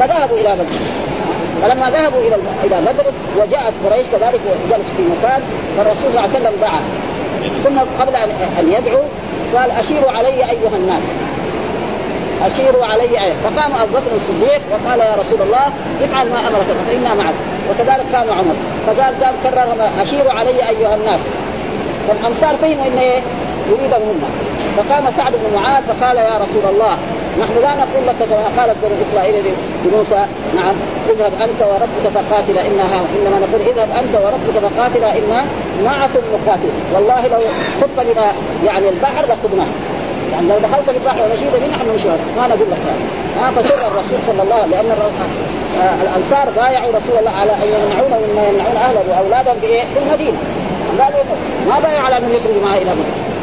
فذهبوا 0.00 0.38
إلى 0.38 0.54
بدر. 0.54 1.03
فلما 1.64 1.90
ذهبوا 1.90 2.20
إلى 2.20 2.36
إلى 2.64 2.80
بدر 2.80 3.04
وجاءت 3.36 3.72
قريش 3.84 4.06
كذلك 4.12 4.40
وجلس 4.66 4.86
في 4.96 5.02
مكان 5.02 5.42
فالرسول 5.76 6.12
صلى 6.12 6.20
الله 6.20 6.20
عليه 6.20 6.30
وسلم 6.30 6.52
دعا. 6.60 6.80
ثم 7.64 8.02
قبل 8.02 8.16
ان 8.58 8.72
يدعو 8.72 9.00
قال 9.56 9.70
أشيروا 9.70 10.10
علي 10.10 10.50
أيها 10.50 10.76
الناس. 10.76 11.02
أشيروا 12.42 12.86
علي 12.86 13.24
آية 13.24 13.32
فقام 13.44 13.72
أبو 13.82 13.92
بكر 13.92 14.16
الصديق 14.16 14.60
وقال 14.70 15.00
يا 15.00 15.14
رسول 15.20 15.42
الله 15.42 15.66
افعل 16.04 16.26
ما 16.30 16.40
أمرك 16.40 16.66
فإنا 16.88 17.14
معك. 17.14 17.34
وكذلك 17.70 18.14
قام 18.14 18.30
عمر. 18.38 18.54
فقال 18.86 19.24
قال 19.24 19.34
كرر 19.42 19.88
أشيروا 20.02 20.32
علي 20.32 20.68
أيها 20.68 20.94
الناس. 20.94 21.20
فالأنصار 22.08 22.56
فهموا 22.56 22.86
إن 22.86 22.98
إيه؟ 22.98 23.20
يريد 23.70 23.94
منا 23.94 24.28
فقام 24.76 25.04
سعد 25.16 25.32
بن 25.32 25.54
معاذ 25.54 25.82
فقال 25.82 26.16
يا 26.16 26.38
رسول 26.38 26.74
الله 26.74 26.98
نحن 27.40 27.54
لا 27.62 27.74
نقول 27.74 28.02
لك 28.06 28.14
كما 28.30 28.48
قالت 28.62 28.76
بنو 28.82 28.94
إسرائيل 29.08 29.44
لموسى 29.84 30.22
نعم 30.54 30.74
اذهب 31.10 31.32
أنت 31.46 31.60
وربك 31.70 32.04
فقاتلا 32.14 32.60
إنا 32.60 32.84
إنما 33.16 33.36
نقول 33.44 33.60
اذهب 33.60 33.88
أنت 34.02 34.14
وربك 34.24 34.56
فقاتلا 34.66 35.12
إنا 35.18 35.44
معكم 35.84 36.22
مقاتل. 36.34 36.70
والله 36.94 37.26
لو 37.26 37.40
خط 37.80 37.96
بنا 37.98 38.32
يعني 38.66 38.88
البحر 38.88 39.24
لخذناه 39.24 39.70
يعني 40.32 40.48
لو 40.48 40.58
دخلت 40.58 40.90
في 40.90 40.96
البحر 40.96 41.18
ونشيد 41.22 41.52
به 41.52 41.76
نحن 41.76 41.88
نمشي 41.90 42.08
ما 42.36 42.46
نقول 42.46 42.68
لك 42.72 42.82
هذا. 42.88 43.48
آه 43.48 43.50
فسر 43.50 43.74
الرسول 43.74 44.18
صلى 44.26 44.42
الله 44.42 44.54
عليه 44.54 44.66
وسلم 44.66 44.88
لأن 44.88 44.90
آه 45.82 46.02
الأنصار 46.02 46.46
بايعوا 46.56 46.88
رسول 46.88 47.18
الله 47.18 47.30
على 47.30 47.52
أن 47.52 47.68
يمنعونه 47.74 48.16
مما 48.26 48.42
يمنعون 48.48 48.76
أهله 48.76 49.02
وأولادهم 49.10 49.56
في 49.60 49.66
في 49.94 49.98
المدينة. 49.98 50.38
ما 51.68 51.80
بايعوا 51.82 52.06
على 52.06 52.18
انهم 52.18 52.32
يخرجوا 52.32 52.62
معه 52.64 52.76
إلى 52.76 52.90
مكه 52.90 53.34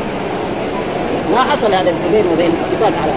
ما 1.35 1.43
حصل 1.51 1.73
هذا 1.73 1.93
بينه 2.13 2.31
وبين 2.33 2.51
اتفاق 2.71 2.93
على 3.03 3.11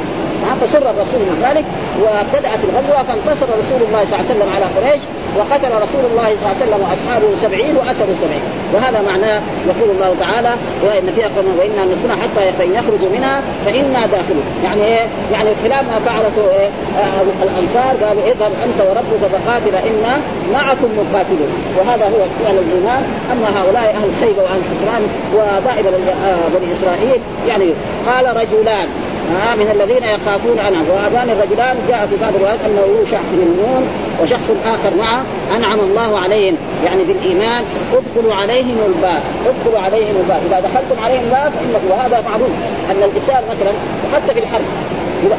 فسر 0.61 0.91
الرسول 0.91 1.21
من 1.31 1.39
ذلك 1.47 1.65
وابتدات 2.03 2.61
الغزوة 2.69 3.03
فانتصر 3.09 3.47
رسول 3.59 3.81
الله 3.87 4.05
صلى 4.05 4.15
الله 4.15 4.25
عليه 4.25 4.33
وسلم 4.35 4.49
على 4.57 4.67
قريش 4.77 5.03
وقتل 5.39 5.73
رسول 5.85 6.05
الله 6.11 6.29
صلى 6.37 6.45
الله 6.45 6.57
عليه 6.57 6.65
وسلم 6.65 6.81
وأصحابه 6.85 7.29
سبعين 7.37 7.77
وأسروا 7.77 8.15
سبعين 8.23 8.45
وهذا 8.75 9.01
معناه 9.11 9.41
يقول 9.71 9.89
الله 9.91 10.11
تعالى 10.21 10.53
وإن 10.87 11.07
فيها 11.15 11.29
قوم 11.37 11.49
وإنا 11.59 11.83
ندخلها 11.85 12.17
حتى 12.23 12.65
يخرجوا 12.79 13.11
منها 13.17 13.37
فإنا 13.65 14.01
داخلون 14.07 14.47
يعني 14.65 14.85
إيه؟ 14.85 15.07
يعني 15.33 15.51
خلاف 15.65 15.85
ما 15.91 15.99
فعلته 16.07 16.45
إيه؟ 16.59 16.69
آه 16.99 17.23
الأنصار 17.47 17.93
قالوا 18.05 18.23
اذهب 18.33 18.53
أنت 18.67 18.79
وربك 18.89 19.23
فقاتل 19.35 19.75
إنا 19.91 20.15
معكم 20.53 20.89
مقاتلون 21.01 21.51
وهذا 21.79 22.05
هو 22.05 22.21
فعل 22.45 22.57
الإيمان 22.65 23.03
أما 23.33 23.49
هؤلاء 23.59 23.97
أهل 23.99 24.11
خيبه 24.21 24.43
وأهل 24.43 24.63
خسران 24.71 25.03
ودائما 25.35 25.91
آه 26.27 26.59
بني 26.59 26.73
إسرائيل 26.79 27.21
يعني 27.49 27.71
قال 28.07 28.37
رجلان 28.37 28.89
آه 29.33 29.55
من 29.55 29.69
الذين 29.71 30.05
يخافون 30.05 30.59
انعم 30.59 30.85
وهذان 30.91 31.31
الرجلان 31.31 31.77
جاء 31.89 32.07
في 32.07 32.17
بعض 32.23 32.35
الروايات 32.35 32.61
أنه 32.67 32.99
يوشع 32.99 33.19
بن 33.33 33.57
نون 33.63 33.89
وشخص 34.23 34.51
آخر 34.67 34.97
معه 34.99 35.23
أنعم 35.57 35.81
الله 35.81 36.19
عليهم 36.19 36.57
يعني 36.85 37.05
بالإيمان. 37.05 37.65
ادخلوا 37.93 38.35
عليهم 38.35 38.79
الباب 38.87 39.23
ادخلوا 39.47 39.81
عليهم 39.81 40.17
الباب. 40.23 40.41
إذا 40.47 40.61
دخلتم 40.61 41.05
عليهم 41.05 41.23
الباب 41.25 41.53
فإنكم 41.53 41.91
وهذا 41.91 42.25
معروف 42.31 42.51
أن 42.91 42.97
الانسان 42.97 43.43
مثلا 43.53 43.73
وحتى 44.07 44.35
في 44.35 44.41
الحرب 44.41 44.65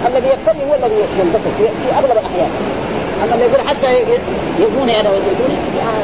الذي 0.07 0.27
يقتل 0.27 0.59
هو 0.69 0.75
الذي 0.75 0.95
ينتصر 1.19 1.49
في, 1.57 1.95
أغلب 1.97 2.11
الأحيان. 2.11 2.49
أما 3.23 3.33
اللي 3.33 3.45
يقول 3.45 3.67
حتى 3.67 3.87
يبوني 4.59 4.99
أنا 4.99 5.09
ويقولوني 5.09 5.57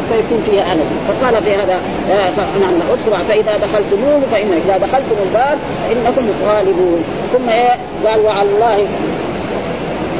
فيكون 0.09 0.41
فيها 0.45 0.63
أنا. 0.73 0.83
فقال 1.07 1.43
في 1.43 1.55
هذا 1.55 1.79
نعم 2.61 2.73
ادخلوا 2.93 3.23
فإذا 3.29 3.57
دخلتموه 3.57 4.21
فان 4.31 4.51
إذا 4.65 4.77
دخلتم 4.77 5.15
الباب 5.25 5.57
فإنكم 5.89 6.25
غالبون 6.47 7.03
ثم 7.33 7.49
إيه؟ 7.49 7.75
قال 8.05 8.19
وعلى 8.19 8.49
الله 8.49 8.87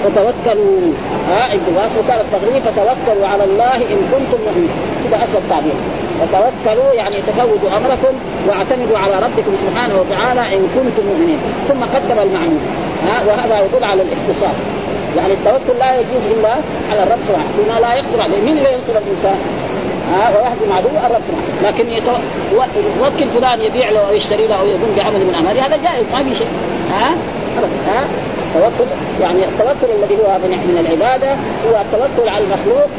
فتوكلوا. 0.04 0.92
ها 1.30 1.42
عند 1.44 1.62
وكان 2.00 2.20
التغريب 2.20 2.64
فتوكلوا 2.64 3.28
على 3.28 3.44
الله 3.44 3.76
إن 3.76 4.00
كنتم 4.12 4.44
مؤمنين. 4.46 4.70
كذا 5.04 5.24
اسهل 5.24 5.42
تعبير 5.50 5.78
فتوكلوا 6.20 6.94
يعني 6.94 7.16
تفوضوا 7.16 7.78
أمركم 7.78 8.14
واعتمدوا 8.48 8.98
على 8.98 9.16
ربكم 9.26 9.56
سبحانه 9.56 9.96
وتعالى 10.02 10.56
إن 10.56 10.68
كنتم 10.76 11.08
مؤمنين. 11.10 11.40
ثم 11.68 11.82
قدم 11.96 12.20
المعمول 12.30 12.62
ها 13.06 13.16
وهذا 13.28 13.66
يدل 13.66 13.84
على 13.84 14.02
الاختصاص. 14.02 14.81
يعني 15.18 15.34
التوكل 15.34 15.80
لا 15.80 15.96
يجوز 15.96 16.24
الا 16.32 16.54
على 16.92 17.04
الرب 17.04 17.20
سبحانه 17.28 17.50
فيما 17.58 17.80
لا 17.80 17.94
يقدر 17.96 18.22
عليه 18.22 18.42
مين 18.46 18.58
اللي 18.58 18.74
ينصر 18.74 19.00
الانسان؟ 19.06 19.38
ها 20.14 20.30
ويهزم 20.30 20.74
عدو 20.78 20.90
الرب 20.90 21.22
سبحانه 21.28 21.62
لكن. 21.64 21.86
يوكل 23.00 23.30
فلان 23.30 23.62
يبيع 23.62 23.90
له 23.90 24.00
أو 24.10 24.14
يشتري 24.14 24.48
له 24.48 24.56
أو 24.56 24.66
يقوم 24.66 24.94
بعمل 24.98 25.20
من 25.20 25.34
اعماله 25.36 25.66
هذا 25.66 25.78
جائز 25.78 26.06
ما 26.14 26.24
في 26.24 26.36
شيء 26.36 26.48
ها 26.92 27.12
ابدا 27.58 27.70
ها 27.88 28.06
التوكل 28.56 28.90
يعني 29.22 29.44
التوكل 29.44 29.94
الذي 30.00 30.16
هو 30.16 30.38
من 30.44 30.50
من 30.50 30.86
العباده 30.86 31.32
هو 31.68 31.82
التوكل 31.82 32.30
على 32.30 32.44
المخلوق 32.44 32.90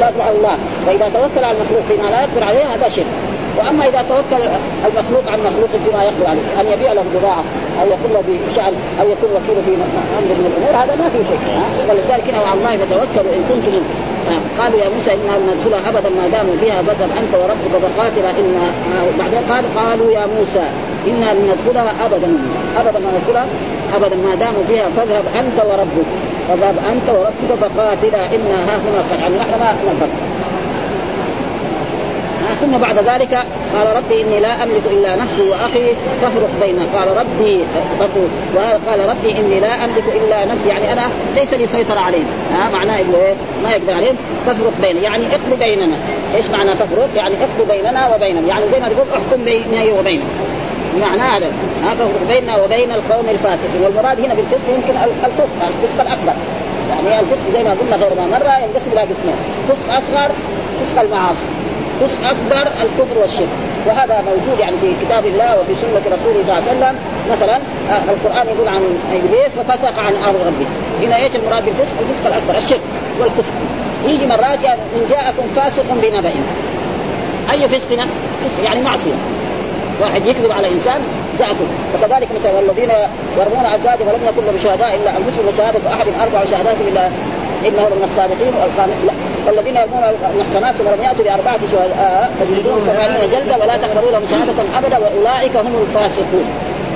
لا 0.00 0.10
سبحان 0.12 0.34
الله 0.38 0.56
فاذا 0.86 1.08
توكل 1.08 1.44
على 1.44 1.56
المخلوق 1.56 1.82
فيما 1.88 2.08
لا 2.08 2.20
يقدر 2.22 2.44
عليه 2.44 2.64
هذا 2.74 2.88
شرك 2.88 3.06
وأما 3.58 3.88
إذا 3.88 4.02
توكل 4.08 4.42
المخلوق 4.86 5.24
عن 5.32 5.38
مخلوق 5.40 5.70
فيما 5.84 6.04
يقدر 6.04 6.26
عليه 6.26 6.60
أن 6.60 6.66
يبيع 6.72 6.92
له 6.92 7.04
بضاعه 7.14 7.44
أو 7.80 7.86
يكون 7.86 8.10
له 8.14 8.22
بشأن 8.50 8.74
أو 9.00 9.06
يكون 9.14 9.30
وكيله 9.36 9.62
في 9.66 9.72
أمر 10.18 10.30
من 10.38 10.46
الأمور 10.50 10.84
هذا 10.84 11.02
ما 11.02 11.08
في 11.08 11.18
شيء. 11.30 11.40
ولذلك 11.88 12.24
هنا 12.30 12.40
وعلى 12.42 12.58
الله 12.58 12.76
فتوكلوا 12.76 13.32
إن 13.36 13.42
كنتم 13.48 13.82
قالوا 14.58 14.80
يا 14.80 14.88
موسى 14.88 15.10
إنا 15.14 15.34
ندخلها 15.54 15.90
ابدا 15.90 16.10
ما 16.10 16.28
داموا 16.28 16.56
فيها 16.60 16.82
فاذهب 16.82 17.10
أنت 17.20 17.34
وربك 17.34 17.74
فقاتلا 17.84 18.30
ان 18.30 18.58
بعدين 19.18 19.42
قال 19.50 19.64
قالوا 19.76 20.12
يا 20.12 20.26
موسى 20.26 20.64
إنا 21.06 21.34
لن 21.34 21.50
ندخلها 21.50 22.06
ابدا 22.06 22.28
ابدا 22.76 22.98
ما 22.98 23.10
ندخلها 23.16 23.46
ابدا 23.96 24.16
ما 24.16 24.34
داموا 24.34 24.64
فيها 24.68 24.88
فاذهب 24.96 25.24
أنت 25.40 25.58
وربك 25.66 26.08
فذهب 26.48 26.76
أنت 26.92 27.08
وربك 27.08 27.50
فقاتلا 27.60 28.22
إنا 28.36 28.58
ها 28.68 28.76
هنا 28.76 29.20
يعني 29.20 29.36
نحن 29.36 29.50
ما 29.50 29.72
ننفق 29.84 30.27
ثم 32.60 32.78
بعد 32.78 32.98
ذلك. 32.98 33.34
قال 33.74 33.96
ربي 33.96 34.22
إني 34.22 34.40
لا 34.40 34.62
أملك 34.62 34.82
إلا 34.90 35.16
نفسي 35.16 35.42
وأخي 35.42 35.86
فافرق 36.22 36.50
بيننا. 36.62 36.86
قال 36.96 37.08
ربي 37.16 37.60
وقال 38.54 39.08
ربي 39.08 39.38
إني 39.38 39.60
لا 39.60 39.84
أملك 39.84 40.04
إلا 40.16 40.44
نفسي. 40.44 40.68
يعني 40.68 40.92
أنا 40.92 41.02
ليس 41.34 41.54
لي 41.54 41.66
سيطرة 41.66 42.00
عليهم. 42.00 42.26
ها 42.54 42.70
معناه 42.72 43.00
إنه 43.00 43.16
إيه؟ 43.16 43.34
ما 43.62 43.70
يقدر 43.70 43.92
عليهم. 43.92 44.16
فافرق 44.46 44.72
بيننا. 44.82 45.02
يعني 45.02 45.26
اقضي 45.26 45.56
بيننا. 45.58 45.96
إيش 46.36 46.46
معنى 46.50 46.74
تفرق؟ 46.74 47.08
يعني 47.16 47.34
اقضي 47.34 47.76
بيننا 47.76 48.14
وبينهم. 48.14 48.48
يعني 48.48 48.64
زي 48.72 48.80
ما 48.80 48.88
تقول 48.88 49.06
احكم 49.12 49.44
بيني 49.44 49.92
وبينهم. 49.92 50.28
بمعنى 50.94 51.22
هذا. 51.22 51.46
ها 51.84 51.94
فافرق 51.94 52.22
بيننا 52.28 52.62
وبين 52.62 52.92
القوم 52.92 53.28
الفاسقين. 53.28 53.82
والمراد 53.84 54.20
هنا 54.20 54.34
بالفسق 54.34 54.68
يمكن 54.68 54.94
الفسق 55.24 55.48
الفسق 55.62 56.00
الأكبر. 56.00 56.32
يعني 56.90 57.20
الفسق 57.20 57.52
زي 57.52 57.62
ما 57.62 57.70
قلنا 57.70 57.96
غير 57.96 58.14
ما 58.14 58.26
مره 58.26 58.58
ينقسم 58.64 58.90
إلى 58.92 59.00
قسمين. 59.00 59.36
فسق 59.68 59.92
أصغر 59.92 60.30
فسق 60.80 61.00
المعاصي. 61.00 61.44
فسق 62.00 62.18
أكبر 62.24 62.70
الكفر 62.82 63.18
والشرك. 63.18 63.48
وهذا 63.86 64.24
موجود 64.26 64.60
يعني 64.60 64.76
في 64.80 64.92
كتاب 65.04 65.26
الله 65.26 65.60
وفي 65.60 65.74
سنة 65.74 66.16
رسوله 66.16 66.44
صلى 66.46 66.52
الله 66.52 66.54
عليه 66.54 66.72
وسلم. 66.78 66.96
مثلا 67.32 67.56
آه، 67.90 68.02
القرآن 68.12 68.46
يقول 68.46 68.68
عن 68.68 68.98
إبليس 69.12 69.52
ففسق 69.58 69.98
عن 69.98 70.12
أمر 70.28 70.38
ربه. 70.46 70.66
هنا 71.02 71.16
إيش 71.16 71.36
المراد 71.36 71.64
بالفسق؟ 71.64 71.94
الفسق 72.00 72.26
الأكبر 72.26 72.56
الشرك 72.58 72.80
والكفر. 73.20 73.52
يجي 74.06 74.26
مرات 74.26 74.62
يعني 74.62 74.80
إن 74.80 75.06
جاءكم 75.10 75.42
فاسق 75.56 75.84
بنبأ 76.02 76.32
أي 77.50 77.68
فسق 77.68 77.88
فسق 78.44 78.64
يعني 78.64 78.82
معصية. 78.82 79.18
واحد 80.00 80.26
يكذب 80.26 80.52
على 80.52 80.68
إنسان 80.68 81.00
جاءكم. 81.38 81.66
وكذلك 81.94 82.28
مثلا 82.40 82.52
والذين 82.52 82.90
يرمون 83.38 83.66
أزواجهم 83.66 84.08
ولم 84.08 84.20
يكن 84.28 84.46
لهم 84.46 84.58
شهداء 84.64 84.96
إلا 84.96 85.10
أنفسهم 85.10 85.48
وشهادة 85.48 85.94
أحد 85.94 86.06
أربع 86.20 86.44
شهادات 86.50 86.76
إلا 86.88 87.06
انه 87.68 87.88
من 87.88 88.08
الصادقين 88.10 88.54
والخامس. 88.62 88.94
لا. 89.06 89.12
والذين 89.46 89.76
يرمون 89.76 90.02
المحصنات 90.04 90.74
ولم 90.80 91.02
يأتوا 91.02 91.24
بأربعة 91.24 91.58
شهداء 91.72 92.30
فجلدوهم 92.40 92.80
ثمانين 92.86 93.30
جلدة 93.30 93.56
ولا 93.58 93.76
تقبلوا 93.76 94.10
لهم 94.10 94.22
شهادة 94.30 94.78
أبدا 94.78 94.98
وأولئك 94.98 95.56
هم 95.56 95.74
الفاسقون. 95.82 96.44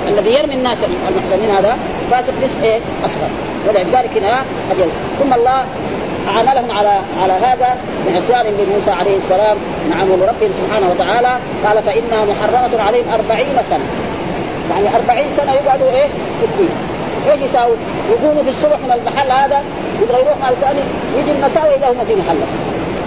الذي 0.07 0.33
يرمي 0.33 0.55
الناس 0.55 0.77
المحصنين 0.83 1.55
هذا 1.55 1.77
فاسق 2.11 2.33
فسق 2.33 2.63
إيه 2.63 2.79
أصغر. 3.05 3.29
ولذلك 3.67 4.17
هنا 4.17 4.43
ثم 5.19 5.33
الله 5.33 5.63
عاملهم 6.27 6.71
على 6.71 6.99
على 7.21 7.33
هذا 7.33 7.77
بعصيان 8.07 8.45
لموسى 8.45 8.91
عليه 8.91 9.17
السلام 9.17 9.57
نعم 9.89 10.07
لربهم 10.07 10.51
سبحانه 10.59 10.91
وتعالى. 10.91 11.37
قال 11.65 11.83
فإنها 11.83 12.25
محرمة 12.25 12.83
عليهم 12.83 13.05
أربعين 13.13 13.55
سنة. 13.69 13.85
يعني 14.71 14.95
أربعين 14.95 15.31
سنة 15.31 15.53
يقعدوا 15.53 15.89
إيه؟ 15.89 16.07
في 16.39 16.45
الدين. 16.45 16.69
إيش 17.31 17.41
يساووا؟ 17.49 17.75
يقوموا 18.11 18.43
في 18.43 18.49
الصبح 18.49 18.79
من 18.79 18.91
المحل 18.91 19.31
هذا 19.31 19.61
يبغى 20.01 20.21
يروح 20.21 20.37
محل 20.41 20.55
ثاني 20.61 20.79
يجي 21.17 21.31
المساء 21.31 21.63
واذا 21.71 21.87
هم 21.89 22.05
في 22.07 22.15
محله. 22.15 22.45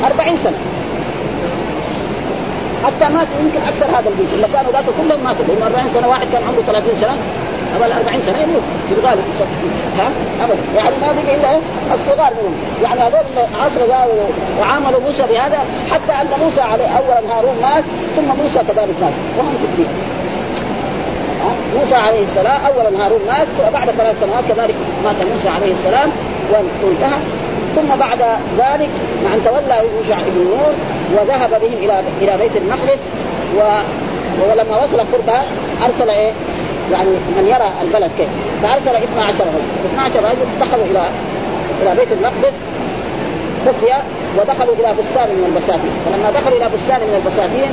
40 0.05 0.37
سنة. 0.45 0.59
حتى 2.85 3.15
مات 3.15 3.29
يمكن 3.41 3.61
أكثر 3.71 3.99
هذا 3.99 4.09
البيت. 4.09 4.31
إلا 4.35 4.49
كانوا 4.55 4.73
ذاك 4.73 4.85
كلهم 5.01 5.25
ماتوا. 5.25 5.45
لأنه 5.49 5.67
40 5.67 5.91
سنة 5.95 6.09
واحد 6.09 6.27
كان 6.33 6.43
عمره 6.49 6.63
30 6.67 6.95
سنة. 6.95 7.17
قبل 7.75 7.93
40 7.93 8.21
سنة 8.21 8.39
يموت. 8.39 8.63
في 8.89 8.95
الغالب 8.95 9.25
ها؟ 9.99 10.09
أبدا. 10.45 10.59
يعني 10.77 10.97
ما 11.03 11.07
بقي 11.07 11.35
إلا 11.37 11.61
الصغار 11.95 12.33
منهم. 12.39 12.55
يعني 12.83 13.01
هذول 13.01 13.25
عصر 13.61 13.81
وعاملوا 14.61 15.01
موسى 15.07 15.23
بهذا 15.31 15.59
حتى 15.93 16.13
أن 16.21 16.29
موسى 16.45 16.61
عليه 16.61 16.87
اولا 16.87 17.21
هارون 17.35 17.57
مات 17.63 17.85
ثم 18.17 18.43
موسى 18.43 18.59
كذلك 18.59 18.97
مات. 19.03 19.13
وهم 19.39 19.55
في 19.61 19.65
الدين. 19.65 20.16
موسى 21.79 21.95
عليه 21.95 22.23
السلام 22.23 22.61
اولا 22.67 23.05
هارون 23.05 23.21
مات 23.27 23.47
وبعد 23.69 23.91
ثلاث 23.91 24.21
سنوات 24.21 24.45
كذلك 24.49 24.75
مات 25.05 25.17
موسى 25.33 25.49
عليه 25.49 25.73
السلام 25.73 26.11
وانتهى. 26.53 27.19
ثم 27.77 27.97
بعد 27.97 28.19
ذلك 28.59 28.89
مع 29.25 29.35
أن 29.35 29.41
تولى 29.45 29.83
يوشع 29.99 30.17
بن 30.27 30.45
نور 30.51 30.73
وذهب 31.15 31.51
بهم 31.51 31.73
إلى 31.73 32.03
إلى 32.23 32.37
بيت 32.39 32.57
المقدس 32.57 33.01
و 33.57 33.61
ولما 34.43 34.83
وصل 34.83 35.01
قربها 35.13 35.45
أرسل 35.85 36.11
إيه؟ 36.11 36.33
يعني 36.93 37.11
من 37.11 37.47
يرى 37.49 37.73
البلد 37.83 38.11
كيف. 38.19 38.29
فأرسل 38.63 38.97
12 38.97 39.45
رجل 39.45 39.95
12 39.95 40.19
رجل 40.19 40.47
دخلوا 40.61 40.85
إلى 40.85 41.03
إلى 41.83 41.97
بيت 41.97 42.13
المقدس 42.13 42.55
خفية 43.67 43.99
ودخلوا 44.37 44.75
إلى 44.81 44.91
بستان 45.01 45.29
من 45.37 45.45
البساتين. 45.51 45.93
فلما 46.05 46.29
دخلوا 46.39 46.59
إلى 46.59 46.69
بستان 46.77 47.01
من 47.09 47.15
البساتين 47.21 47.71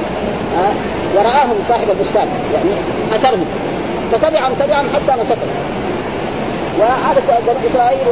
آه 0.62 0.74
ورآهم 1.16 1.58
صاحب 1.70 1.88
البستان 1.96 2.28
يعني 2.54 2.72
اثرهم 3.16 3.46
فتبعهم 4.12 4.54
تبعهم 4.62 4.86
حتى 4.96 5.14
مسكهم. 5.22 5.54
وعادة 6.80 7.22
بني 7.48 7.68
إسرائيل 7.72 8.08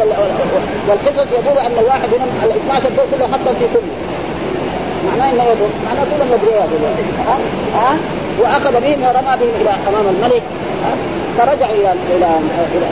والقصص 0.89 1.31
يقول 1.31 1.57
أن 1.67 1.75
الواحد 1.79 2.09
من 2.09 2.27
ال 2.43 2.51
12 2.51 2.89
دول 2.97 3.05
كلهم 3.11 3.33
حطهم 3.33 3.55
في 3.59 3.65
كل. 3.73 3.85
معناه 5.09 5.31
إنه 5.33 5.43
يقول 5.43 5.69
معناه 5.85 6.03
كلهم 6.11 6.29
مبريات 6.35 6.69
ها 7.27 7.37
ها 7.75 7.97
وأخذ 8.39 8.71
بهم 8.71 8.99
ورمى 9.03 9.33
بهم 9.39 9.53
إلى 9.61 9.69
أمام 9.89 10.05
الملك. 10.15 10.43
فرجع 11.37 11.69
إلى 11.69 11.93
إلى 12.15 12.27
إلى 12.75 12.87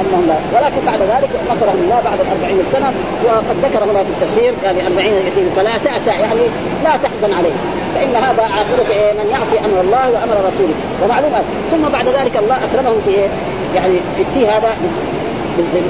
أنهم 0.00 0.26
لا. 0.28 0.58
ولكن 0.58 0.80
بعد 0.86 1.00
ذلك 1.02 1.30
نصرهم 1.50 1.78
الله 1.84 2.00
بعد 2.04 2.18
الأربعين 2.20 2.58
سنة 2.72 2.92
وقد 3.24 3.56
ذكر 3.62 3.84
هنا 3.84 4.04
في 4.04 4.10
التفسير 4.10 4.52
يعني 4.64 4.86
40 4.86 5.06
يتيم 5.06 5.50
فلا 5.56 5.78
تأسى 5.78 6.10
يعني 6.10 6.40
لا 6.84 6.96
تحزن 6.96 7.32
عليه. 7.34 7.54
فإن 7.94 8.14
هذا 8.16 8.42
عاقبه 8.42 8.90
إيه 8.90 9.12
من 9.12 9.30
يعصي 9.30 9.58
أمر 9.58 9.80
الله 9.80 10.10
وأمر 10.10 10.36
رسوله. 10.48 10.74
ومعلوم 11.02 11.32
ثم 11.70 11.88
بعد 11.88 12.08
ذلك 12.08 12.36
الله 12.36 12.56
أكرمهم 12.64 13.00
في 13.04 13.10
إيه؟ 13.10 13.28
يعني 13.76 13.94
في 14.16 14.22
التي 14.22 14.46
هذا 14.46 14.70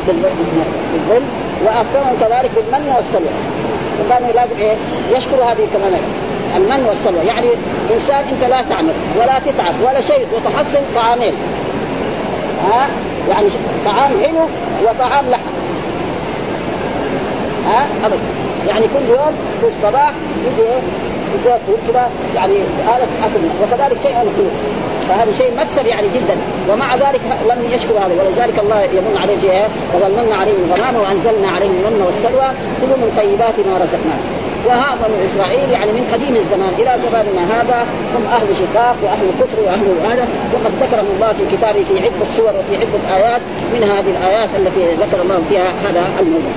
بالظل 0.07 1.23
وأكرمهم 1.65 2.17
كذلك 2.21 2.51
بالمن 2.57 2.93
والسلوى. 2.97 3.35
فكان 3.99 4.23
لازم 4.35 4.57
إيه 4.59 4.75
يشكر 5.17 5.37
هذه 5.37 5.67
كمان 5.75 5.93
المن 6.57 6.87
والسلوى. 6.89 7.27
يعني 7.27 7.47
إنسان 7.95 8.25
أنت 8.33 8.51
لا 8.51 8.63
تعمل 8.71 8.93
ولا 9.21 9.39
تتعب 9.39 9.75
ولا 9.87 10.01
شيء 10.01 10.27
وتحصل 10.35 10.81
طعامين. 10.95 11.33
ها؟ 12.65 12.89
يعني 13.29 13.49
طعام 13.85 14.11
حلو 14.23 14.49
وطعام 14.85 15.31
لحم. 15.31 15.43
ها؟ 17.67 17.87
ابدا. 18.05 18.19
يعني 18.69 18.87
كل 18.87 19.11
يوم 19.11 19.35
في 19.61 19.67
الصباح 19.67 20.13
يجي 20.47 20.69
إيه؟ 20.69 20.81
يجي 21.35 21.55
كذا 21.93 22.11
يعني 22.35 22.55
آلة 22.97 23.27
أكل. 23.27 23.45
وكذلك 23.63 24.03
شيء 24.03 24.13
الخير 24.13 24.51
فهذا 25.09 25.33
شيء 25.39 25.51
مكسب 25.61 25.87
يعني 25.87 26.07
جدا. 26.09 26.37
ومع 26.71 26.95
ذلك 26.95 27.21
لم 27.49 27.71
يشكر 27.73 27.93
هذا. 27.93 28.15
ولذلك 28.19 28.59
الله 28.59 28.83
يمن 28.83 29.19
عليه 29.23 29.37
فيها 29.37 29.69
وظللنا 29.95 30.37
عليهم 30.37 30.57
الغمام 30.69 30.97
وأنزلنا 30.97 31.49
عليهم 31.49 31.71
المن 31.71 32.03
والسلوى. 32.07 32.49
كلوا 32.81 32.97
من 32.97 33.13
طيبات 33.17 33.55
ما 33.67 33.79
رزقناكم 33.85 34.48
وهذا 34.67 35.09
من 35.09 35.29
إسرائيل 35.31 35.71
يعني 35.71 35.93
من 35.93 36.05
قديم 36.13 36.37
الزمان 36.37 36.73
إلى 36.79 36.93
زماننا 37.05 37.43
هذا 37.55 37.87
هم 38.15 38.25
أهل 38.27 38.49
شقاق 38.61 38.97
وأهل 39.03 39.27
كفر 39.41 39.61
وأهل 39.67 39.89
هذا 40.05 40.29
وقد 40.53 40.73
ذكرهم 40.83 41.11
الله 41.17 41.33
في 41.33 41.57
كتابه 41.57 41.85
في 41.85 41.95
عدة 42.05 42.27
سور 42.37 42.53
وفي 42.59 42.77
عدة 42.77 43.17
آيات 43.17 43.41
من 43.75 43.83
هذه 43.83 44.11
الآيات 44.17 44.51
التي 44.57 44.95
ذكر 45.03 45.23
الله 45.23 45.43
فيها 45.49 45.69
هذا 45.87 46.11
الموضوع. 46.21 46.53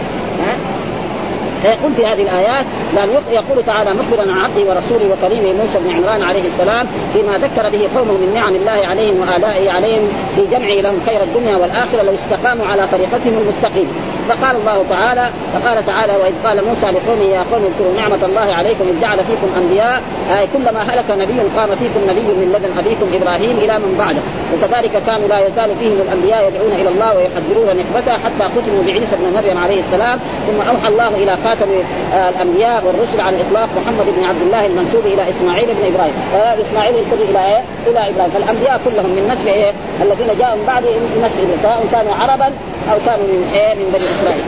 فيقول 1.62 1.94
في 1.94 2.06
هذه 2.06 2.22
الآيات 2.22 2.66
لأن 2.96 3.10
يقول 3.30 3.66
تعالى 3.66 3.94
مخبرا 3.94 4.22
عن 4.22 4.38
عبده 4.38 4.62
ورسوله 4.62 5.14
وكريمه 5.14 5.54
موسى 5.62 5.80
بن 5.80 5.92
عمران 5.96 6.22
عليه 6.22 6.48
السلام 6.48 6.88
فيما 7.14 7.38
ذكر 7.38 7.70
به 7.70 7.88
قومه 7.96 8.12
من 8.12 8.32
نعم 8.34 8.56
الله 8.56 8.88
عليهم 8.88 9.20
وآلائه 9.22 9.72
عليهم 9.72 10.08
في 10.36 10.42
جمعه 10.52 10.82
لهم 10.82 11.00
خير 11.06 11.24
الدنيا 11.24 11.56
والآخرة 11.58 12.02
لو 12.02 12.14
استقاموا 12.16 12.66
على 12.66 12.88
طريقتهم 12.88 13.38
المستقيم 13.42 13.88
فقال 14.30 14.56
الله 14.56 14.86
تعالى 14.90 15.30
فقال 15.54 15.86
تعالى 15.86 16.14
وإذ 16.16 16.34
قال 16.44 16.66
موسى 16.66 16.86
لقومه 16.86 17.24
يا 17.24 17.44
قوم 17.52 17.64
اذكروا 17.66 17.94
نعمة 17.96 18.26
الله 18.26 18.54
عليكم 18.54 18.84
إذ 18.92 19.02
جعل 19.02 19.24
فيكم 19.24 19.50
أنبياء 19.58 20.02
آه 20.32 20.48
كلما 20.54 20.82
هلك 20.84 21.06
نبي 21.12 21.40
قام 21.58 21.70
فيكم 21.76 22.02
نبي 22.10 22.22
من 22.22 22.48
لدن 22.56 22.78
أبيكم 22.78 23.08
إبراهيم 23.22 23.58
إلى 23.58 23.74
من 23.80 23.96
بعده 24.00 24.22
وكذلك 24.54 25.04
كانوا 25.06 25.28
لا 25.28 25.48
يزال 25.48 25.70
فيهم 25.80 25.98
الأنبياء 26.06 26.48
يدعون 26.48 26.72
إلى 26.82 26.90
الله 26.90 27.16
ويحذرون 27.16 27.68
نقمته 27.80 28.14
حتى 28.24 28.46
ختموا 28.54 28.84
بعيسى 28.88 29.16
بن 29.20 29.34
مريم 29.36 29.58
عليه 29.58 29.82
السلام 29.82 30.20
ثم 30.48 30.70
أوحى 30.70 30.88
الله 30.88 31.08
إلى 31.08 31.38
خاتم 31.44 31.70
آه 32.14 32.30
الأنبياء 32.30 32.84
والرسل 32.86 33.22
على 33.22 33.36
الإطلاق 33.36 33.70
محمد 33.82 34.06
بن 34.18 34.24
عبد 34.26 34.42
الله 34.42 34.66
المنسوب 34.66 35.06
إلى 35.06 35.24
إسماعيل 35.30 35.66
بن 35.66 35.94
إبراهيم 35.94 36.14
آه 36.36 36.62
إسماعيل 36.62 36.96
ينتمي 36.96 37.26
إلى 37.30 37.46
إيه؟ 37.46 37.62
إلى 37.88 38.10
إبراهيم 38.10 38.32
فالأنبياء 38.32 38.82
كلهم 38.86 39.10
من 39.18 39.24
نسل 39.32 39.48
إيه؟ 39.48 39.72
الذين 40.02 40.28
جاءوا 40.40 40.56
من 40.56 40.66
بعد 40.68 40.84
من 40.84 41.22
نسل 41.26 41.62
سواء 41.64 41.86
كانوا 41.92 42.14
عربا 42.22 42.46
أو 42.92 42.98
كانوا 43.06 43.26
من 43.26 43.52
إيه؟ 43.54 43.76
من 43.76 43.88
بني 43.94 44.11
اسرائيل 44.20 44.44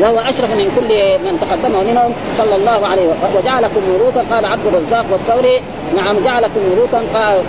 وهو 0.00 0.18
أشرف 0.18 0.50
من 0.50 0.68
كل 0.76 1.18
من 1.24 1.40
تقدمه 1.40 1.82
منهم 1.90 2.12
صلى 2.38 2.56
الله 2.56 2.86
عليه 2.86 3.02
وسلم. 3.02 3.36
وجعلكم 3.36 3.80
ملوكا 3.94 4.34
قال 4.34 4.46
عبد 4.46 4.66
الرزاق 4.66 5.04
والثوري. 5.12 5.60
نعم 5.96 6.24
جعلكم 6.24 6.60
ملوكا 6.72 7.00
قال, 7.14 7.42